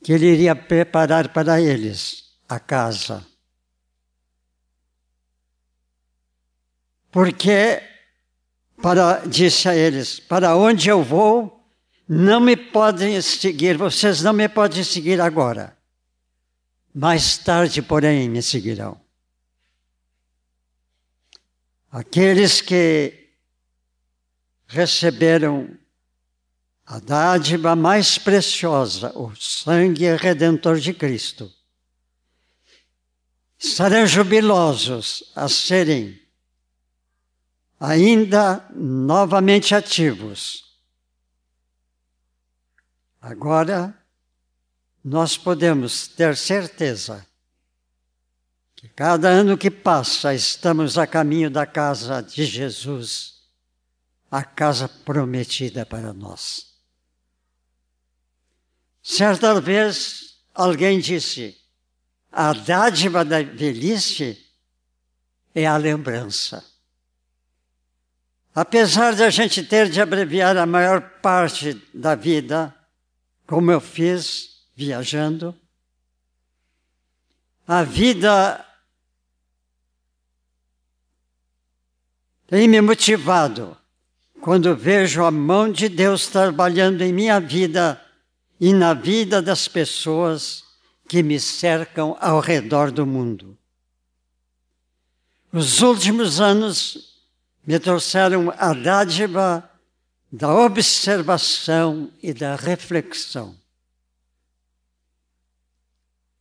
que 0.02 0.12
ele 0.12 0.26
iria 0.26 0.54
preparar 0.54 1.32
para 1.32 1.60
eles 1.60 2.32
a 2.48 2.60
casa. 2.60 3.26
Porque, 7.16 7.82
para, 8.82 9.20
disse 9.26 9.66
a 9.66 9.74
eles, 9.74 10.20
para 10.20 10.54
onde 10.54 10.90
eu 10.90 11.02
vou, 11.02 11.66
não 12.06 12.38
me 12.40 12.54
podem 12.54 13.22
seguir, 13.22 13.78
vocês 13.78 14.20
não 14.20 14.34
me 14.34 14.46
podem 14.50 14.84
seguir 14.84 15.18
agora. 15.18 15.74
Mais 16.94 17.38
tarde, 17.38 17.80
porém, 17.80 18.28
me 18.28 18.42
seguirão. 18.42 19.00
Aqueles 21.90 22.60
que 22.60 23.30
receberam 24.66 25.70
a 26.84 26.98
dádiva 26.98 27.74
mais 27.74 28.18
preciosa, 28.18 29.18
o 29.18 29.34
sangue 29.36 30.14
redentor 30.16 30.78
de 30.78 30.92
Cristo, 30.92 31.50
estarão 33.58 34.06
jubilosos 34.06 35.32
a 35.34 35.48
serem 35.48 36.25
ainda 37.78 38.66
novamente 38.74 39.74
ativos. 39.74 40.64
Agora, 43.20 43.96
nós 45.04 45.36
podemos 45.36 46.08
ter 46.08 46.36
certeza 46.36 47.26
que 48.74 48.88
cada 48.88 49.28
ano 49.28 49.56
que 49.56 49.70
passa 49.70 50.34
estamos 50.34 50.98
a 50.98 51.06
caminho 51.06 51.50
da 51.50 51.66
casa 51.66 52.22
de 52.22 52.44
Jesus, 52.44 53.42
a 54.30 54.42
casa 54.44 54.88
prometida 54.88 55.86
para 55.86 56.12
nós. 56.12 56.74
Certa 59.02 59.60
vez 59.60 60.38
alguém 60.52 60.98
disse: 60.98 61.56
a 62.30 62.52
dádiva 62.52 63.24
da 63.24 63.42
velhice 63.42 64.44
é 65.54 65.66
a 65.66 65.76
lembrança. 65.76 66.75
Apesar 68.56 69.14
de 69.14 69.22
a 69.22 69.28
gente 69.28 69.62
ter 69.62 69.90
de 69.90 70.00
abreviar 70.00 70.56
a 70.56 70.64
maior 70.64 71.02
parte 71.20 71.74
da 71.92 72.14
vida, 72.14 72.74
como 73.46 73.70
eu 73.70 73.82
fiz 73.82 74.62
viajando, 74.74 75.54
a 77.68 77.82
vida 77.82 78.64
tem 82.46 82.66
me 82.66 82.80
motivado 82.80 83.76
quando 84.40 84.74
vejo 84.74 85.22
a 85.22 85.30
mão 85.30 85.70
de 85.70 85.90
Deus 85.90 86.26
trabalhando 86.26 87.02
em 87.02 87.12
minha 87.12 87.38
vida 87.38 88.02
e 88.58 88.72
na 88.72 88.94
vida 88.94 89.42
das 89.42 89.68
pessoas 89.68 90.64
que 91.06 91.22
me 91.22 91.38
cercam 91.38 92.16
ao 92.18 92.40
redor 92.40 92.90
do 92.90 93.04
mundo. 93.04 93.58
Os 95.52 95.82
últimos 95.82 96.40
anos 96.40 97.15
me 97.66 97.80
trouxeram 97.80 98.52
a 98.56 98.72
dádiva 98.72 99.68
da 100.30 100.54
observação 100.54 102.12
e 102.22 102.32
da 102.32 102.54
reflexão. 102.54 103.58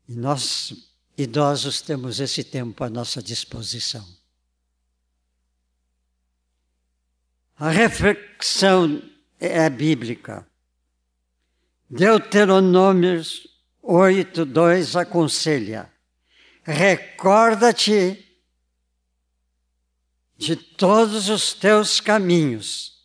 E 0.07 0.13
nós, 0.13 0.73
idosos, 1.17 1.81
temos 1.81 2.19
esse 2.19 2.43
tempo 2.43 2.83
à 2.83 2.89
nossa 2.89 3.23
disposição. 3.23 4.05
A 7.57 7.69
reflexão 7.69 9.01
é 9.39 9.67
bíblica. 9.69 10.45
Deuteronômios 11.89 13.47
8, 13.81 14.45
2 14.45 14.95
aconselha: 14.95 15.91
recorda-te 16.63 18.24
de 20.37 20.55
todos 20.55 21.29
os 21.29 21.53
teus 21.53 21.99
caminhos 21.99 22.95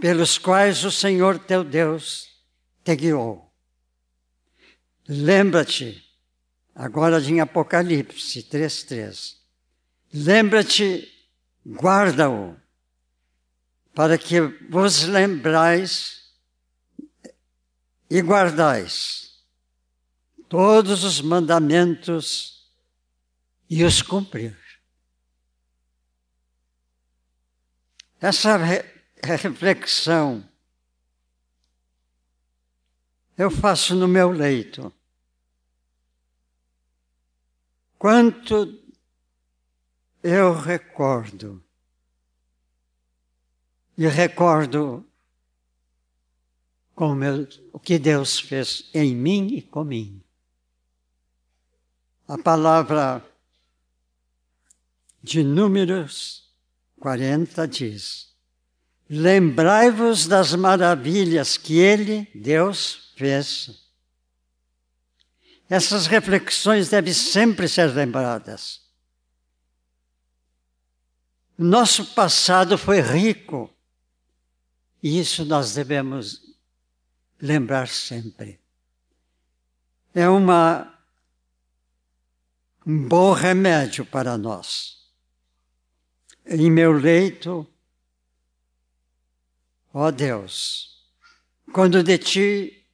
pelos 0.00 0.38
quais 0.38 0.84
o 0.84 0.92
Senhor 0.92 1.38
teu 1.38 1.64
Deus 1.64 2.28
te 2.84 2.94
guiou. 2.94 3.52
Lembra-te, 5.08 6.04
agora 6.74 7.20
em 7.20 7.40
Apocalipse 7.40 8.42
3,3. 8.42 9.36
Lembra-te, 10.12 11.08
guarda-o, 11.66 12.56
para 13.94 14.16
que 14.16 14.40
vos 14.70 15.02
lembrais 15.04 16.32
e 18.08 18.22
guardais 18.22 19.28
todos 20.48 21.04
os 21.04 21.20
mandamentos 21.20 22.70
e 23.68 23.84
os 23.84 24.00
cumprir. 24.00 24.56
Essa 28.20 28.56
re 28.56 28.84
reflexão 29.22 30.48
eu 33.36 33.50
faço 33.50 33.94
no 33.94 34.08
meu 34.08 34.30
leito. 34.30 34.92
Quanto 37.96 38.80
eu 40.22 40.52
recordo, 40.54 41.62
e 43.96 44.06
recordo 44.08 45.04
o 47.72 47.78
que 47.78 47.98
Deus 47.98 48.40
fez 48.40 48.90
em 48.92 49.14
mim 49.14 49.46
e 49.54 49.62
comigo. 49.62 50.20
A 52.26 52.36
palavra 52.36 53.24
de 55.22 55.44
Números 55.44 56.47
40 56.98 57.66
diz: 57.66 58.28
Lembrai-vos 59.08 60.26
das 60.26 60.54
maravilhas 60.54 61.56
que 61.56 61.78
Ele, 61.78 62.28
Deus, 62.34 63.12
fez. 63.16 63.88
Essas 65.68 66.06
reflexões 66.06 66.88
devem 66.88 67.12
sempre 67.12 67.68
ser 67.68 67.86
lembradas. 67.94 68.80
Nosso 71.56 72.14
passado 72.14 72.78
foi 72.78 73.00
rico, 73.00 73.70
e 75.02 75.18
isso 75.18 75.44
nós 75.44 75.74
devemos 75.74 76.40
lembrar 77.40 77.88
sempre. 77.88 78.60
É 80.14 80.28
uma, 80.28 80.98
um 82.86 83.08
bom 83.08 83.32
remédio 83.32 84.04
para 84.04 84.38
nós. 84.38 84.97
Em 86.50 86.70
meu 86.70 86.92
leito, 86.92 87.66
ó 89.92 90.10
Deus, 90.10 91.06
quando 91.74 92.02
de 92.02 92.16
ti 92.16 92.86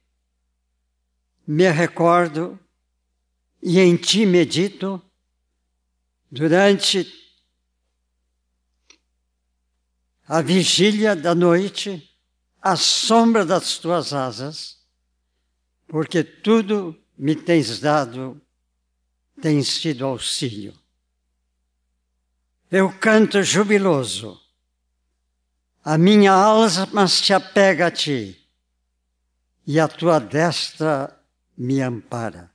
me 1.47 1.71
recordo 1.71 2.59
e 3.61 3.79
em 3.79 3.95
ti 3.95 4.25
medito, 4.25 5.01
durante 6.29 7.07
a 10.27 10.41
vigília 10.41 11.15
da 11.15 11.33
noite, 11.33 12.13
à 12.61 12.75
sombra 12.75 13.45
das 13.45 13.77
tuas 13.77 14.11
asas, 14.11 14.85
porque 15.87 16.25
tudo 16.25 16.93
me 17.17 17.37
tens 17.37 17.79
dado, 17.79 18.41
tem 19.41 19.63
sido 19.63 20.05
auxílio. 20.05 20.73
Eu 22.71 22.91
canto 22.91 23.43
jubiloso, 23.43 24.41
a 25.83 25.97
minha 25.97 26.31
alma 26.31 27.07
se 27.07 27.31
apega 27.31 27.87
a 27.87 27.91
ti, 27.91 28.41
e 29.67 29.79
a 29.79 29.87
tua 29.87 30.19
destra 30.19 31.15
me 31.57 31.81
ampara. 31.81 32.51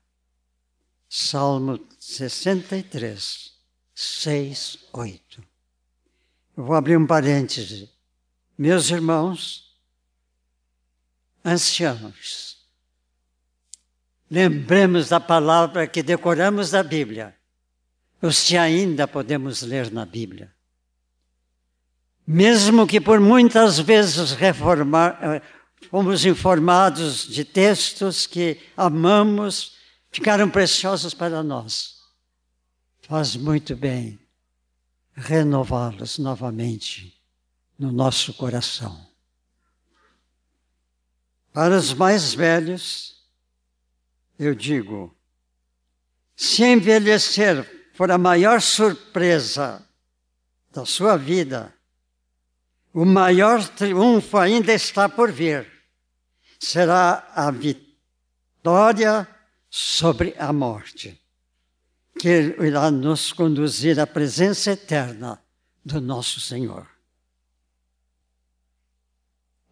Salmo 1.09 1.81
63, 1.99 3.53
6, 3.95 4.79
8. 4.93 5.43
Eu 6.57 6.65
vou 6.65 6.75
abrir 6.75 6.97
um 6.97 7.07
parêntese. 7.07 7.91
Meus 8.57 8.91
irmãos, 8.91 9.77
anciãos. 11.45 12.59
Lembremos 14.31 15.09
da 15.09 15.19
palavra 15.19 15.87
que 15.87 16.03
decoramos 16.03 16.71
da 16.71 16.83
Bíblia, 16.83 17.37
os 18.21 18.45
que 18.45 18.57
ainda 18.57 19.09
podemos 19.09 19.63
ler 19.63 19.91
na 19.91 20.05
Bíblia. 20.05 20.55
Mesmo 22.27 22.87
que 22.87 23.01
por 23.01 23.19
muitas 23.19 23.79
vezes 23.79 24.33
reformar, 24.33 25.19
eh, 25.23 25.43
fomos 25.91 26.25
informados 26.25 27.27
de 27.27 27.45
textos 27.45 28.27
que 28.27 28.61
amamos, 28.77 29.77
ficaram 30.11 30.49
preciosos 30.49 31.15
para 31.15 31.43
nós. 31.43 31.97
Faz 33.01 33.35
muito 33.35 33.75
bem 33.75 34.21
renová-los 35.15 36.19
novamente 36.19 37.21
no 37.79 37.91
nosso 37.91 38.33
coração. 38.35 39.09
Para 41.53 41.77
os 41.77 41.93
mais 41.93 42.33
velhos, 42.33 43.27
eu 44.39 44.55
digo: 44.55 45.17
se 46.37 46.65
envelhecer 46.65 47.80
for 48.01 48.11
a 48.11 48.17
maior 48.17 48.63
surpresa 48.63 49.87
da 50.73 50.87
sua 50.87 51.19
vida, 51.19 51.75
o 52.95 53.05
maior 53.05 53.63
triunfo 53.69 54.39
ainda 54.39 54.73
está 54.73 55.07
por 55.07 55.31
vir. 55.31 55.71
Será 56.59 57.31
a 57.35 57.51
vitória 57.51 59.29
sobre 59.69 60.35
a 60.39 60.51
morte, 60.51 61.21
que 62.19 62.57
irá 62.59 62.91
nos 62.91 63.35
conduzir 63.35 64.01
à 64.01 64.07
presença 64.07 64.71
eterna 64.71 65.39
do 65.85 66.01
nosso 66.01 66.41
Senhor. 66.41 66.89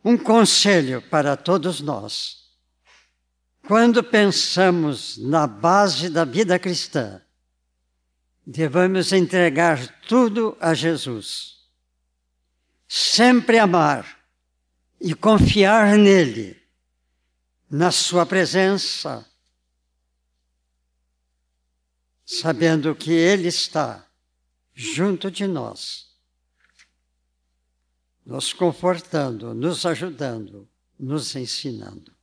Um 0.05 0.19
conselho 0.19 1.01
para 1.01 1.35
todos 1.35 1.81
nós. 1.81 2.51
Quando 3.67 4.05
pensamos 4.05 5.17
na 5.17 5.47
base 5.47 6.11
da 6.11 6.27
vida 6.27 6.59
cristã, 6.59 7.23
devemos 8.51 9.13
entregar 9.13 10.01
tudo 10.09 10.57
a 10.59 10.73
Jesus. 10.73 11.69
Sempre 12.89 13.59
amar 13.59 14.19
e 14.99 15.15
confiar 15.15 15.99
nele, 15.99 16.59
na 17.71 17.93
sua 17.93 18.25
presença, 18.25 19.31
sabendo 22.25 22.97
que 22.97 23.13
ele 23.13 23.49
está 23.49 24.09
junto 24.73 25.31
de 25.31 25.47
nós, 25.47 26.17
nos 28.25 28.55
confortando, 28.55 29.53
nos 29.53 29.85
ajudando, 29.85 30.67
nos 30.99 31.37
ensinando. 31.37 32.17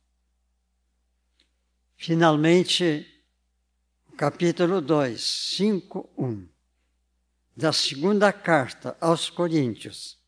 Finalmente, 1.96 3.15
capítulo 4.16 4.80
2, 4.80 5.20
5, 5.20 6.10
1, 6.16 6.48
da 7.54 7.70
segunda 7.70 8.32
carta 8.32 8.96
aos 8.98 9.28
Coríntios, 9.28 10.18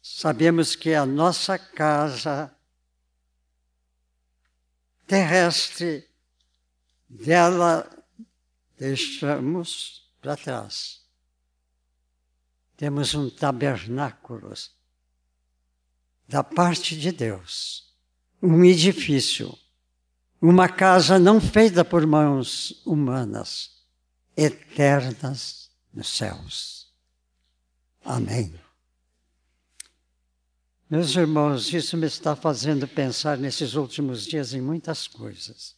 sabemos 0.00 0.76
que 0.76 0.94
a 0.94 1.04
nossa 1.04 1.58
casa 1.58 2.56
terrestre, 5.04 6.08
dela 7.08 7.90
deixamos 8.76 10.08
para 10.20 10.36
trás. 10.36 11.04
Temos 12.76 13.14
um 13.14 13.28
tabernáculo 13.28 14.52
da 16.28 16.44
parte 16.44 16.96
de 16.96 17.10
Deus, 17.10 17.92
um 18.40 18.64
edifício 18.64 19.58
uma 20.40 20.68
casa 20.68 21.18
não 21.18 21.40
feita 21.40 21.84
por 21.84 22.06
mãos 22.06 22.82
humanas, 22.86 23.82
eternas 24.36 25.70
nos 25.92 26.08
céus. 26.08 26.92
Amém. 28.04 28.54
Meus 30.88 31.14
irmãos, 31.16 31.72
isso 31.74 31.96
me 31.96 32.06
está 32.06 32.34
fazendo 32.34 32.86
pensar 32.86 33.36
nesses 33.36 33.74
últimos 33.74 34.24
dias 34.24 34.54
em 34.54 34.60
muitas 34.60 35.06
coisas. 35.06 35.76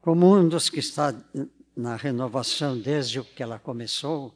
Como 0.00 0.34
um 0.34 0.48
dos 0.48 0.70
que 0.70 0.80
está 0.80 1.14
na 1.76 1.94
renovação 1.94 2.80
desde 2.80 3.22
que 3.22 3.42
ela 3.42 3.58
começou, 3.58 4.34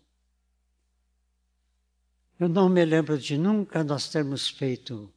eu 2.38 2.48
não 2.48 2.68
me 2.68 2.84
lembro 2.84 3.16
de 3.16 3.38
nunca 3.38 3.82
nós 3.82 4.08
termos 4.10 4.48
feito 4.48 5.13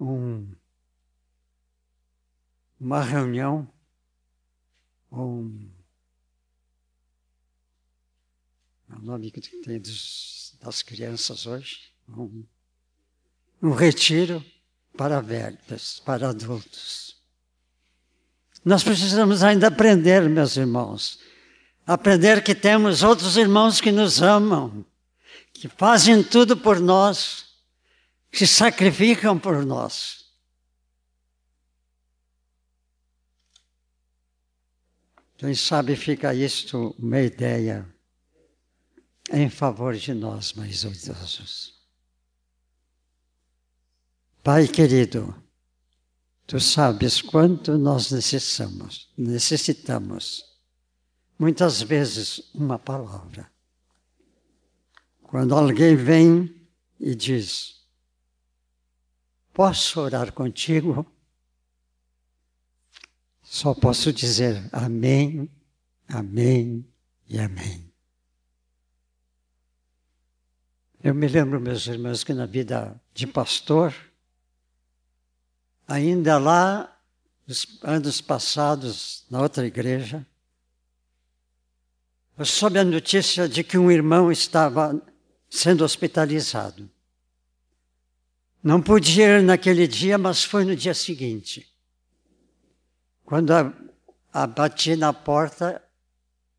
um, 0.00 0.46
uma 2.78 3.02
reunião, 3.02 3.68
um, 5.10 5.68
o 8.90 9.00
nome 9.00 9.30
que 9.30 9.40
tem 9.40 9.80
dos, 9.80 10.56
das 10.60 10.82
crianças 10.82 11.46
hoje, 11.46 11.92
um, 12.08 12.44
um 13.62 13.70
retiro 13.70 14.44
para 14.96 15.20
velhos, 15.20 16.00
para 16.04 16.30
adultos. 16.30 17.16
Nós 18.64 18.82
precisamos 18.82 19.42
ainda 19.42 19.68
aprender, 19.68 20.28
meus 20.28 20.56
irmãos, 20.56 21.20
aprender 21.86 22.42
que 22.42 22.54
temos 22.54 23.02
outros 23.02 23.36
irmãos 23.36 23.80
que 23.80 23.92
nos 23.92 24.20
amam, 24.20 24.84
que 25.52 25.68
fazem 25.68 26.22
tudo 26.22 26.56
por 26.56 26.80
nós 26.80 27.45
se 28.32 28.46
sacrificam 28.46 29.38
por 29.38 29.64
nós. 29.64 30.26
Quem 35.38 35.54
sabe 35.54 35.96
fica 35.96 36.34
isto 36.34 36.94
uma 36.98 37.20
ideia 37.20 37.86
em 39.30 39.50
favor 39.50 39.94
de 39.94 40.14
nós, 40.14 40.52
mais 40.54 40.82
idosos. 40.84 41.74
Pai 44.42 44.68
querido, 44.68 45.34
tu 46.46 46.60
sabes 46.60 47.20
quanto 47.20 47.76
nós 47.76 48.12
necessitamos, 48.12 49.12
necessitamos, 49.18 50.44
muitas 51.38 51.82
vezes, 51.82 52.50
uma 52.54 52.78
palavra. 52.78 53.50
Quando 55.22 55.54
alguém 55.54 55.96
vem 55.96 56.68
e 57.00 57.14
diz, 57.14 57.75
Posso 59.56 60.02
orar 60.02 60.32
contigo? 60.32 61.10
Só 63.42 63.72
posso 63.72 64.12
dizer 64.12 64.68
amém, 64.70 65.50
amém 66.06 66.86
e 67.26 67.38
amém. 67.38 67.90
Eu 71.02 71.14
me 71.14 71.26
lembro, 71.26 71.58
meus 71.58 71.86
irmãos, 71.86 72.22
que 72.22 72.34
na 72.34 72.44
vida 72.44 73.00
de 73.14 73.26
pastor, 73.26 73.94
ainda 75.88 76.36
lá, 76.36 76.94
nos 77.46 77.78
anos 77.80 78.20
passados, 78.20 79.24
na 79.30 79.40
outra 79.40 79.66
igreja, 79.66 80.26
eu 82.36 82.44
soube 82.44 82.78
a 82.78 82.84
notícia 82.84 83.48
de 83.48 83.64
que 83.64 83.78
um 83.78 83.90
irmão 83.90 84.30
estava 84.30 85.02
sendo 85.48 85.82
hospitalizado. 85.82 86.90
Não 88.66 88.82
pude 88.82 89.20
ir 89.20 89.44
naquele 89.44 89.86
dia, 89.86 90.18
mas 90.18 90.42
foi 90.42 90.64
no 90.64 90.74
dia 90.74 90.92
seguinte. 90.92 91.72
Quando 93.24 93.52
a, 93.52 93.72
a 94.32 94.44
bati 94.44 94.96
na 94.96 95.12
porta, 95.12 95.80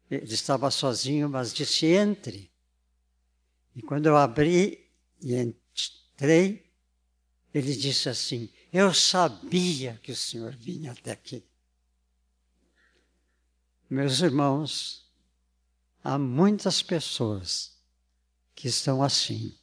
ele 0.10 0.34
estava 0.34 0.72
sozinho, 0.72 1.28
mas 1.28 1.54
disse: 1.54 1.86
entre. 1.86 2.50
E 3.76 3.82
quando 3.82 4.06
eu 4.06 4.16
abri 4.16 4.90
e 5.22 5.36
entrei, 5.36 6.72
ele 7.54 7.76
disse 7.76 8.08
assim: 8.08 8.50
Eu 8.72 8.94
sabia 8.94 10.00
que 10.02 10.14
o 10.14 10.16
senhor 10.16 10.56
vinha 10.56 10.94
até 10.94 11.12
aqui. 11.12 11.44
Meus 13.90 14.22
irmãos, 14.22 15.12
há 16.02 16.18
muitas 16.18 16.82
pessoas 16.82 17.78
que 18.56 18.70
estão 18.70 19.04
assim. 19.04 19.57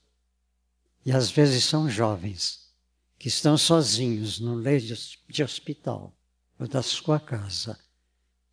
E 1.05 1.13
às 1.13 1.31
vezes 1.31 1.65
são 1.65 1.89
jovens 1.89 2.73
que 3.19 3.29
estão 3.29 3.59
sozinhos 3.59 4.41
no 4.41 4.55
leito 4.55 4.95
de 5.29 5.43
hospital 5.43 6.17
ou 6.59 6.67
da 6.67 6.83
sua 6.83 7.21
casa, 7.21 7.79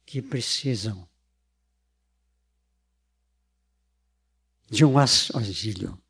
que 0.05 0.21
precisam 0.21 1.07
de 4.69 4.83
um 4.83 4.97
auxílio. 4.97 6.01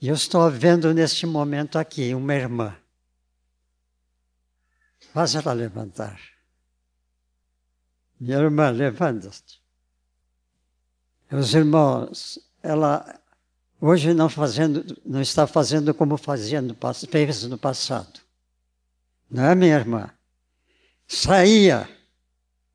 E 0.00 0.08
eu 0.08 0.14
estou 0.14 0.50
vendo 0.50 0.92
neste 0.92 1.26
momento 1.26 1.78
aqui 1.78 2.14
uma 2.14 2.34
irmã. 2.34 2.76
Faz 5.12 5.34
ela 5.34 5.52
levantar. 5.52 6.20
Minha 8.18 8.38
irmã, 8.38 8.70
levanta-te. 8.70 9.62
Meus 11.30 11.54
irmãos, 11.54 12.38
ela 12.62 13.21
Hoje 13.84 14.14
não, 14.14 14.28
fazendo, 14.28 14.96
não 15.04 15.20
está 15.20 15.44
fazendo 15.44 15.92
como 15.92 16.16
fazia 16.16 16.62
no, 16.62 16.76
fez 17.10 17.42
no 17.42 17.58
passado. 17.58 18.20
Não 19.28 19.42
é, 19.42 19.56
minha 19.56 19.74
irmã? 19.74 20.08
Saía, 21.08 21.90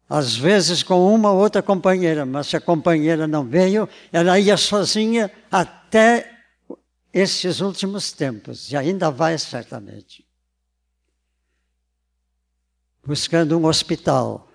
às 0.10 0.36
vezes 0.36 0.84
com 0.84 1.16
uma 1.16 1.32
ou 1.32 1.40
outra 1.40 1.64
companheira, 1.64 2.26
mas 2.26 2.48
se 2.48 2.58
a 2.58 2.60
companheira 2.60 3.26
não 3.26 3.46
veio, 3.46 3.88
ela 4.12 4.38
ia 4.38 4.58
sozinha 4.58 5.32
até 5.50 6.30
esses 7.14 7.62
últimos 7.62 8.12
tempos, 8.12 8.70
e 8.70 8.76
ainda 8.76 9.10
vai 9.10 9.38
certamente. 9.38 10.28
Buscando 13.02 13.58
um 13.58 13.66
hospital, 13.66 14.52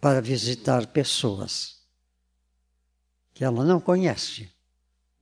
para 0.00 0.22
visitar 0.22 0.86
pessoas 0.86 1.82
que 3.34 3.44
ela 3.44 3.64
não 3.64 3.80
conhece, 3.80 4.48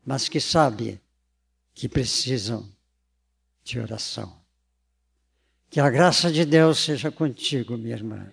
mas 0.08 0.26
que 0.26 0.40
sabe 0.40 0.98
que 1.74 1.86
precisam 1.86 2.66
de 3.62 3.78
oração. 3.78 4.40
Que 5.68 5.80
a 5.80 5.90
graça 5.90 6.32
de 6.32 6.46
Deus 6.46 6.78
seja 6.78 7.10
contigo, 7.10 7.76
minha 7.76 7.94
irmã. 7.94 8.26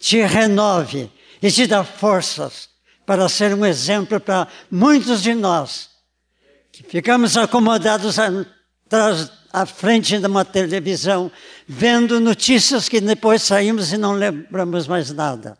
Te 0.00 0.20
renove 0.22 1.08
e 1.40 1.52
te 1.52 1.68
dá 1.68 1.84
forças 1.84 2.68
para 3.06 3.28
ser 3.28 3.54
um 3.54 3.64
exemplo 3.64 4.18
para 4.18 4.48
muitos 4.68 5.22
de 5.22 5.34
nós 5.34 5.88
que 6.72 6.82
ficamos 6.82 7.36
acomodados 7.36 8.18
atrás, 8.18 9.30
à 9.52 9.64
frente 9.64 10.18
de 10.18 10.26
uma 10.26 10.44
televisão, 10.44 11.30
vendo 11.68 12.18
notícias 12.18 12.88
que 12.88 13.00
depois 13.00 13.40
saímos 13.40 13.92
e 13.92 13.96
não 13.96 14.14
lembramos 14.14 14.88
mais 14.88 15.12
nada. 15.12 15.56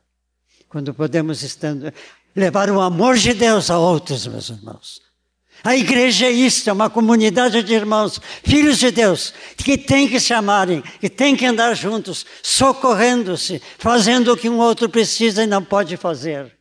Quando 0.69 0.93
podemos 0.93 1.45
estando, 1.45 1.95
levar 2.35 2.69
o 2.71 2.81
amor 2.81 3.17
de 3.17 3.33
Deus 3.33 3.71
a 3.71 3.79
outros, 3.79 4.27
meus 4.27 4.51
irmãos. 4.51 5.14
A 5.63 5.75
igreja 5.75 6.27
é 6.27 6.31
isso, 6.31 6.69
é 6.69 6.73
uma 6.73 6.91
comunidade 6.91 7.63
de 7.63 7.73
irmãos, 7.73 8.21
filhos 8.43 8.79
de 8.79 8.91
Deus, 8.91 9.33
que 9.57 9.79
tem 9.79 10.07
que 10.07 10.21
se 10.21 10.35
amarem, 10.35 10.83
que 11.01 11.09
tem 11.09 11.35
que 11.35 11.47
andar 11.47 11.75
juntos, 11.75 12.27
socorrendo-se, 12.43 13.63
fazendo 13.79 14.33
o 14.33 14.37
que 14.37 14.49
um 14.49 14.59
outro 14.59 14.91
precisa 14.91 15.43
e 15.43 15.47
não 15.47 15.65
pode 15.65 15.97
fazer. 15.97 16.55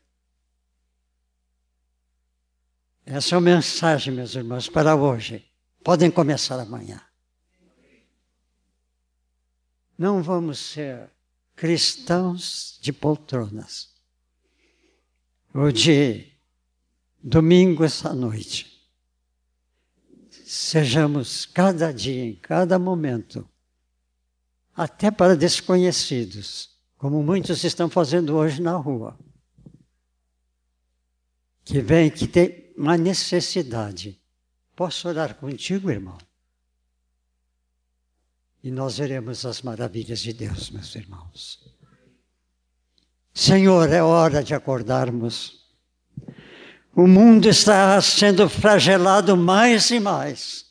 Essa 3.06 3.36
é 3.36 3.38
a 3.38 3.42
mensagem, 3.42 4.14
meus 4.14 4.36
irmãos, 4.36 4.70
para 4.70 4.96
hoje. 4.96 5.46
Podem 5.84 6.10
começar 6.10 6.58
amanhã. 6.58 7.02
Não 9.98 10.24
vamos 10.24 10.60
ser 10.60 11.10
cristãos 11.58 12.80
de 12.82 12.94
poltronas. 12.94 13.90
Ou 15.54 15.72
de 15.74 16.32
domingo 17.22 17.84
essa 17.84 18.14
noite 18.14 18.73
sejamos 20.54 21.48
cada 21.48 21.92
dia, 21.92 22.26
em 22.26 22.36
cada 22.36 22.78
momento, 22.78 23.50
até 24.76 25.10
para 25.10 25.36
desconhecidos, 25.36 26.78
como 26.96 27.24
muitos 27.24 27.64
estão 27.64 27.90
fazendo 27.90 28.36
hoje 28.36 28.62
na 28.62 28.76
rua, 28.76 29.18
que 31.66 31.82
vem, 31.82 32.12
que 32.12 32.28
tem 32.28 32.72
uma 32.78 32.96
necessidade. 32.96 34.22
Posso 34.76 35.08
orar 35.08 35.36
contigo, 35.36 35.90
irmão? 35.90 36.18
E 38.64 38.70
nós 38.70 39.00
veremos 39.00 39.46
as 39.46 39.62
maravilhas 39.64 40.20
de 40.20 40.34
Deus, 40.34 40.70
meus 40.70 40.94
irmãos. 40.96 41.76
Senhor, 43.34 43.90
é 43.90 44.04
hora 44.04 44.44
de 44.44 44.54
acordarmos 44.54 45.63
o 46.96 47.08
mundo 47.08 47.50
está 47.50 48.00
sendo 48.02 48.48
flagelado 48.48 49.36
mais 49.36 49.90
e 49.90 50.00
mais. 50.00 50.66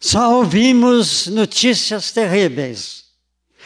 Só 0.00 0.38
ouvimos 0.38 1.26
notícias 1.26 2.10
terríveis. 2.12 3.04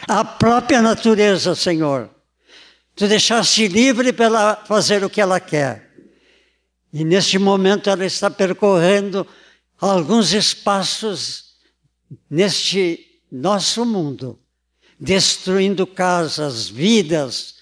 A 0.07 0.23
própria 0.23 0.81
natureza, 0.81 1.55
Senhor. 1.55 2.09
Tu 2.95 3.07
deixaste 3.07 3.67
livre 3.67 4.11
para 4.11 4.57
fazer 4.67 5.03
o 5.03 5.09
que 5.09 5.21
ela 5.21 5.39
quer. 5.39 5.87
E 6.91 7.03
neste 7.03 7.39
momento 7.39 7.89
ela 7.89 8.05
está 8.05 8.29
percorrendo 8.29 9.25
alguns 9.79 10.33
espaços 10.33 11.55
neste 12.29 13.21
nosso 13.31 13.85
mundo, 13.85 14.39
destruindo 14.99 15.85
casas, 15.85 16.67
vidas, 16.67 17.55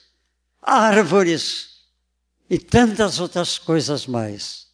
árvores, 0.62 1.75
e 2.50 2.60
tantas 2.60 3.20
outras 3.20 3.58
coisas 3.58 4.06
mais. 4.06 4.68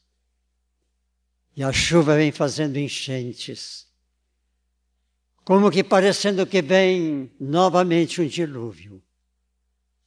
E 1.56 1.64
a 1.64 1.72
chuva 1.72 2.16
vem 2.16 2.32
fazendo 2.32 2.78
enchentes, 2.78 3.88
como 5.44 5.72
que 5.72 5.84
parecendo 5.84 6.46
que 6.46 6.62
vem 6.62 7.32
novamente 7.40 8.22
um 8.22 8.28
dilúvio. 8.28 9.04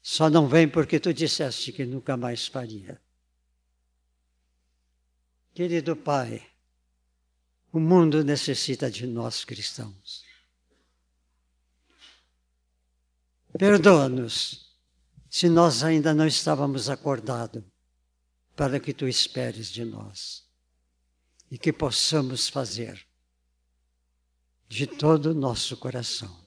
Só 0.00 0.28
não 0.28 0.46
vem 0.46 0.68
porque 0.68 1.00
tu 1.00 1.12
disseste 1.12 1.72
que 1.72 1.84
nunca 1.84 2.16
mais 2.16 2.46
faria. 2.46 3.00
Querido 5.54 5.96
Pai, 5.96 6.44
o 7.72 7.80
mundo 7.80 8.22
necessita 8.24 8.90
de 8.90 9.06
nós 9.06 9.44
cristãos. 9.44 10.24
Perdoa-nos 13.58 14.63
se 15.34 15.48
nós 15.48 15.82
ainda 15.82 16.14
não 16.14 16.28
estávamos 16.28 16.88
acordados 16.88 17.64
para 18.54 18.78
que 18.78 18.94
tu 18.94 19.08
esperes 19.08 19.66
de 19.66 19.84
nós 19.84 20.44
e 21.50 21.58
que 21.58 21.72
possamos 21.72 22.48
fazer 22.48 23.04
de 24.68 24.86
todo 24.86 25.32
o 25.32 25.34
nosso 25.34 25.76
coração. 25.76 26.46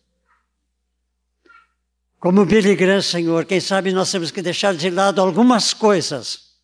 Como 2.18 2.46
Billy 2.46 2.78
Graham, 2.78 3.02
Senhor, 3.02 3.44
quem 3.44 3.60
sabe 3.60 3.92
nós 3.92 4.10
temos 4.10 4.32
que 4.32 4.42
deixar 4.42 4.74
de 4.74 4.90
lado 4.90 5.20
algumas 5.20 5.74
coisas 5.74 6.56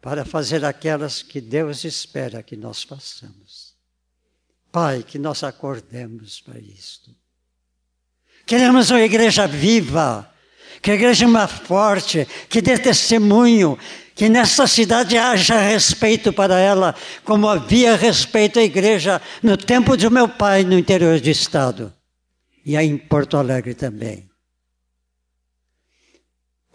para 0.00 0.24
fazer 0.24 0.64
aquelas 0.64 1.22
que 1.22 1.40
Deus 1.40 1.84
espera 1.84 2.42
que 2.42 2.56
nós 2.56 2.82
façamos. 2.82 3.76
Pai, 4.72 5.04
que 5.04 5.16
nós 5.16 5.44
acordemos 5.44 6.40
para 6.40 6.58
isto. 6.58 7.14
Queremos 8.44 8.90
uma 8.90 9.02
igreja 9.02 9.46
viva, 9.46 10.34
que 10.80 10.90
a 10.90 10.94
igreja 10.94 11.24
é 11.24 11.28
uma 11.28 11.46
forte, 11.48 12.26
que 12.48 12.60
dê 12.60 12.78
testemunho, 12.78 13.78
que 14.14 14.28
nesta 14.28 14.66
cidade 14.66 15.16
haja 15.16 15.60
respeito 15.60 16.32
para 16.32 16.58
ela, 16.58 16.94
como 17.24 17.48
havia 17.48 17.96
respeito 17.96 18.58
à 18.58 18.62
igreja 18.62 19.20
no 19.42 19.56
tempo 19.56 19.96
do 19.96 20.10
meu 20.10 20.28
pai 20.28 20.64
no 20.64 20.78
interior 20.78 21.20
do 21.20 21.28
estado 21.28 21.92
e 22.68 22.76
aí 22.76 22.86
em 22.86 22.98
Porto 22.98 23.38
Alegre 23.38 23.72
também. 23.72 24.28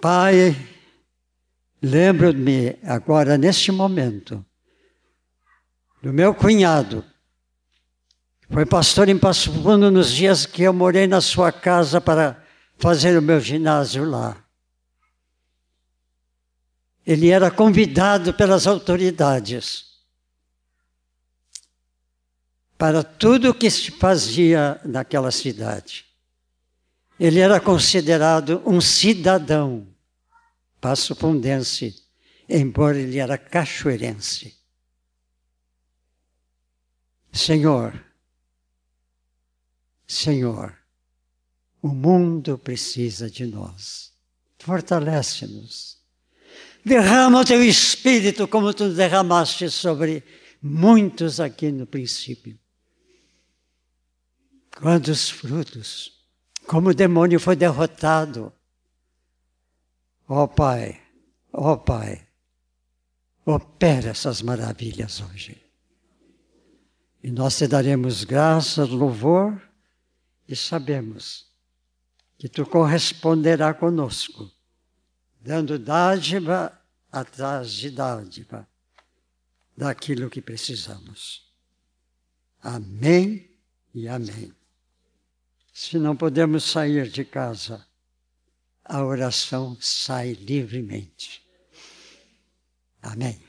Pai, 0.02 0.56
lembro-me 1.80 2.76
agora, 2.84 3.38
neste 3.38 3.72
momento, 3.72 4.44
do 6.02 6.12
meu 6.12 6.34
cunhado, 6.34 7.06
que 8.42 8.52
foi 8.52 8.66
pastor 8.66 9.08
em 9.08 9.20
Passo 9.20 9.54
Fundo 9.54 9.92
nos 9.92 10.12
dias 10.12 10.48
que 10.48 10.64
eu 10.64 10.74
morei 10.74 11.06
na 11.06 11.22
sua 11.22 11.52
casa 11.52 12.02
para 12.02 12.43
fazer 12.78 13.18
o 13.18 13.22
meu 13.22 13.40
ginásio 13.40 14.04
lá. 14.10 14.44
Ele 17.06 17.30
era 17.30 17.52
convidado 17.52 18.34
pelas 18.34 18.66
autoridades 18.66 19.94
para 22.78 23.04
tudo 23.04 23.52
o 23.52 23.54
que 23.54 23.70
se 23.70 23.92
fazia 23.92 24.80
naquela 24.84 25.32
cidade. 25.32 26.06
Ele 27.20 27.40
era 27.40 27.60
considerado 27.60 28.62
um 28.66 28.82
cidadão 28.82 29.88
passopundense, 30.82 32.04
embora 32.50 32.98
ele 32.98 33.20
era 33.20 33.38
cachoeirense. 33.38 34.58
Senhor, 37.32 38.04
Senhor, 40.06 40.78
o 41.84 41.90
mundo 41.90 42.58
precisa 42.58 43.30
de 43.30 43.46
nós. 43.46 44.14
Fortalece-nos. 44.58 46.02
Derrama 46.84 47.42
o 47.42 47.46
teu 47.46 47.62
espírito 47.62 48.48
como 48.48 48.74
tu 48.74 48.94
derramaste 48.94 49.70
sobre 49.70 50.24
muitos 50.62 51.42
aqui 51.42 51.74
no 51.74 51.86
princípio. 51.86 52.58
Quantos 54.80 55.30
frutos, 55.30 56.26
como 56.66 56.90
o 56.90 56.94
demônio 56.96 57.38
foi 57.38 57.58
derrotado. 57.58 58.54
Ó 60.28 60.44
oh, 60.44 60.48
Pai, 60.48 61.02
ó 61.52 61.74
oh, 61.74 61.78
Pai, 61.78 62.26
opera 63.46 64.12
essas 64.12 64.42
maravilhas 64.42 65.20
hoje. 65.20 65.62
E 67.22 67.30
nós 67.30 67.58
te 67.58 67.68
daremos 67.68 68.24
graças, 68.24 68.90
louvor 68.90 69.62
e 70.48 70.56
sabemos 70.56 71.53
que 72.44 72.50
tu 72.50 72.66
corresponderá 72.66 73.74
conosco, 73.74 74.52
dando 75.40 75.80
dádiva 75.80 76.78
atrás 77.10 77.72
de 77.72 77.90
dádiva 77.90 78.68
daquilo 79.78 80.30
que 80.30 80.42
precisamos. 80.42 81.50
Amém 82.62 83.50
e 83.96 84.10
amém. 84.10 84.54
Se 85.74 85.98
não 85.98 86.18
podemos 86.18 86.66
sair 86.66 87.08
de 87.08 87.24
casa, 87.24 87.88
a 88.84 89.02
oração 89.02 89.78
sai 89.80 90.34
livremente. 90.34 91.48
Amém. 93.02 93.42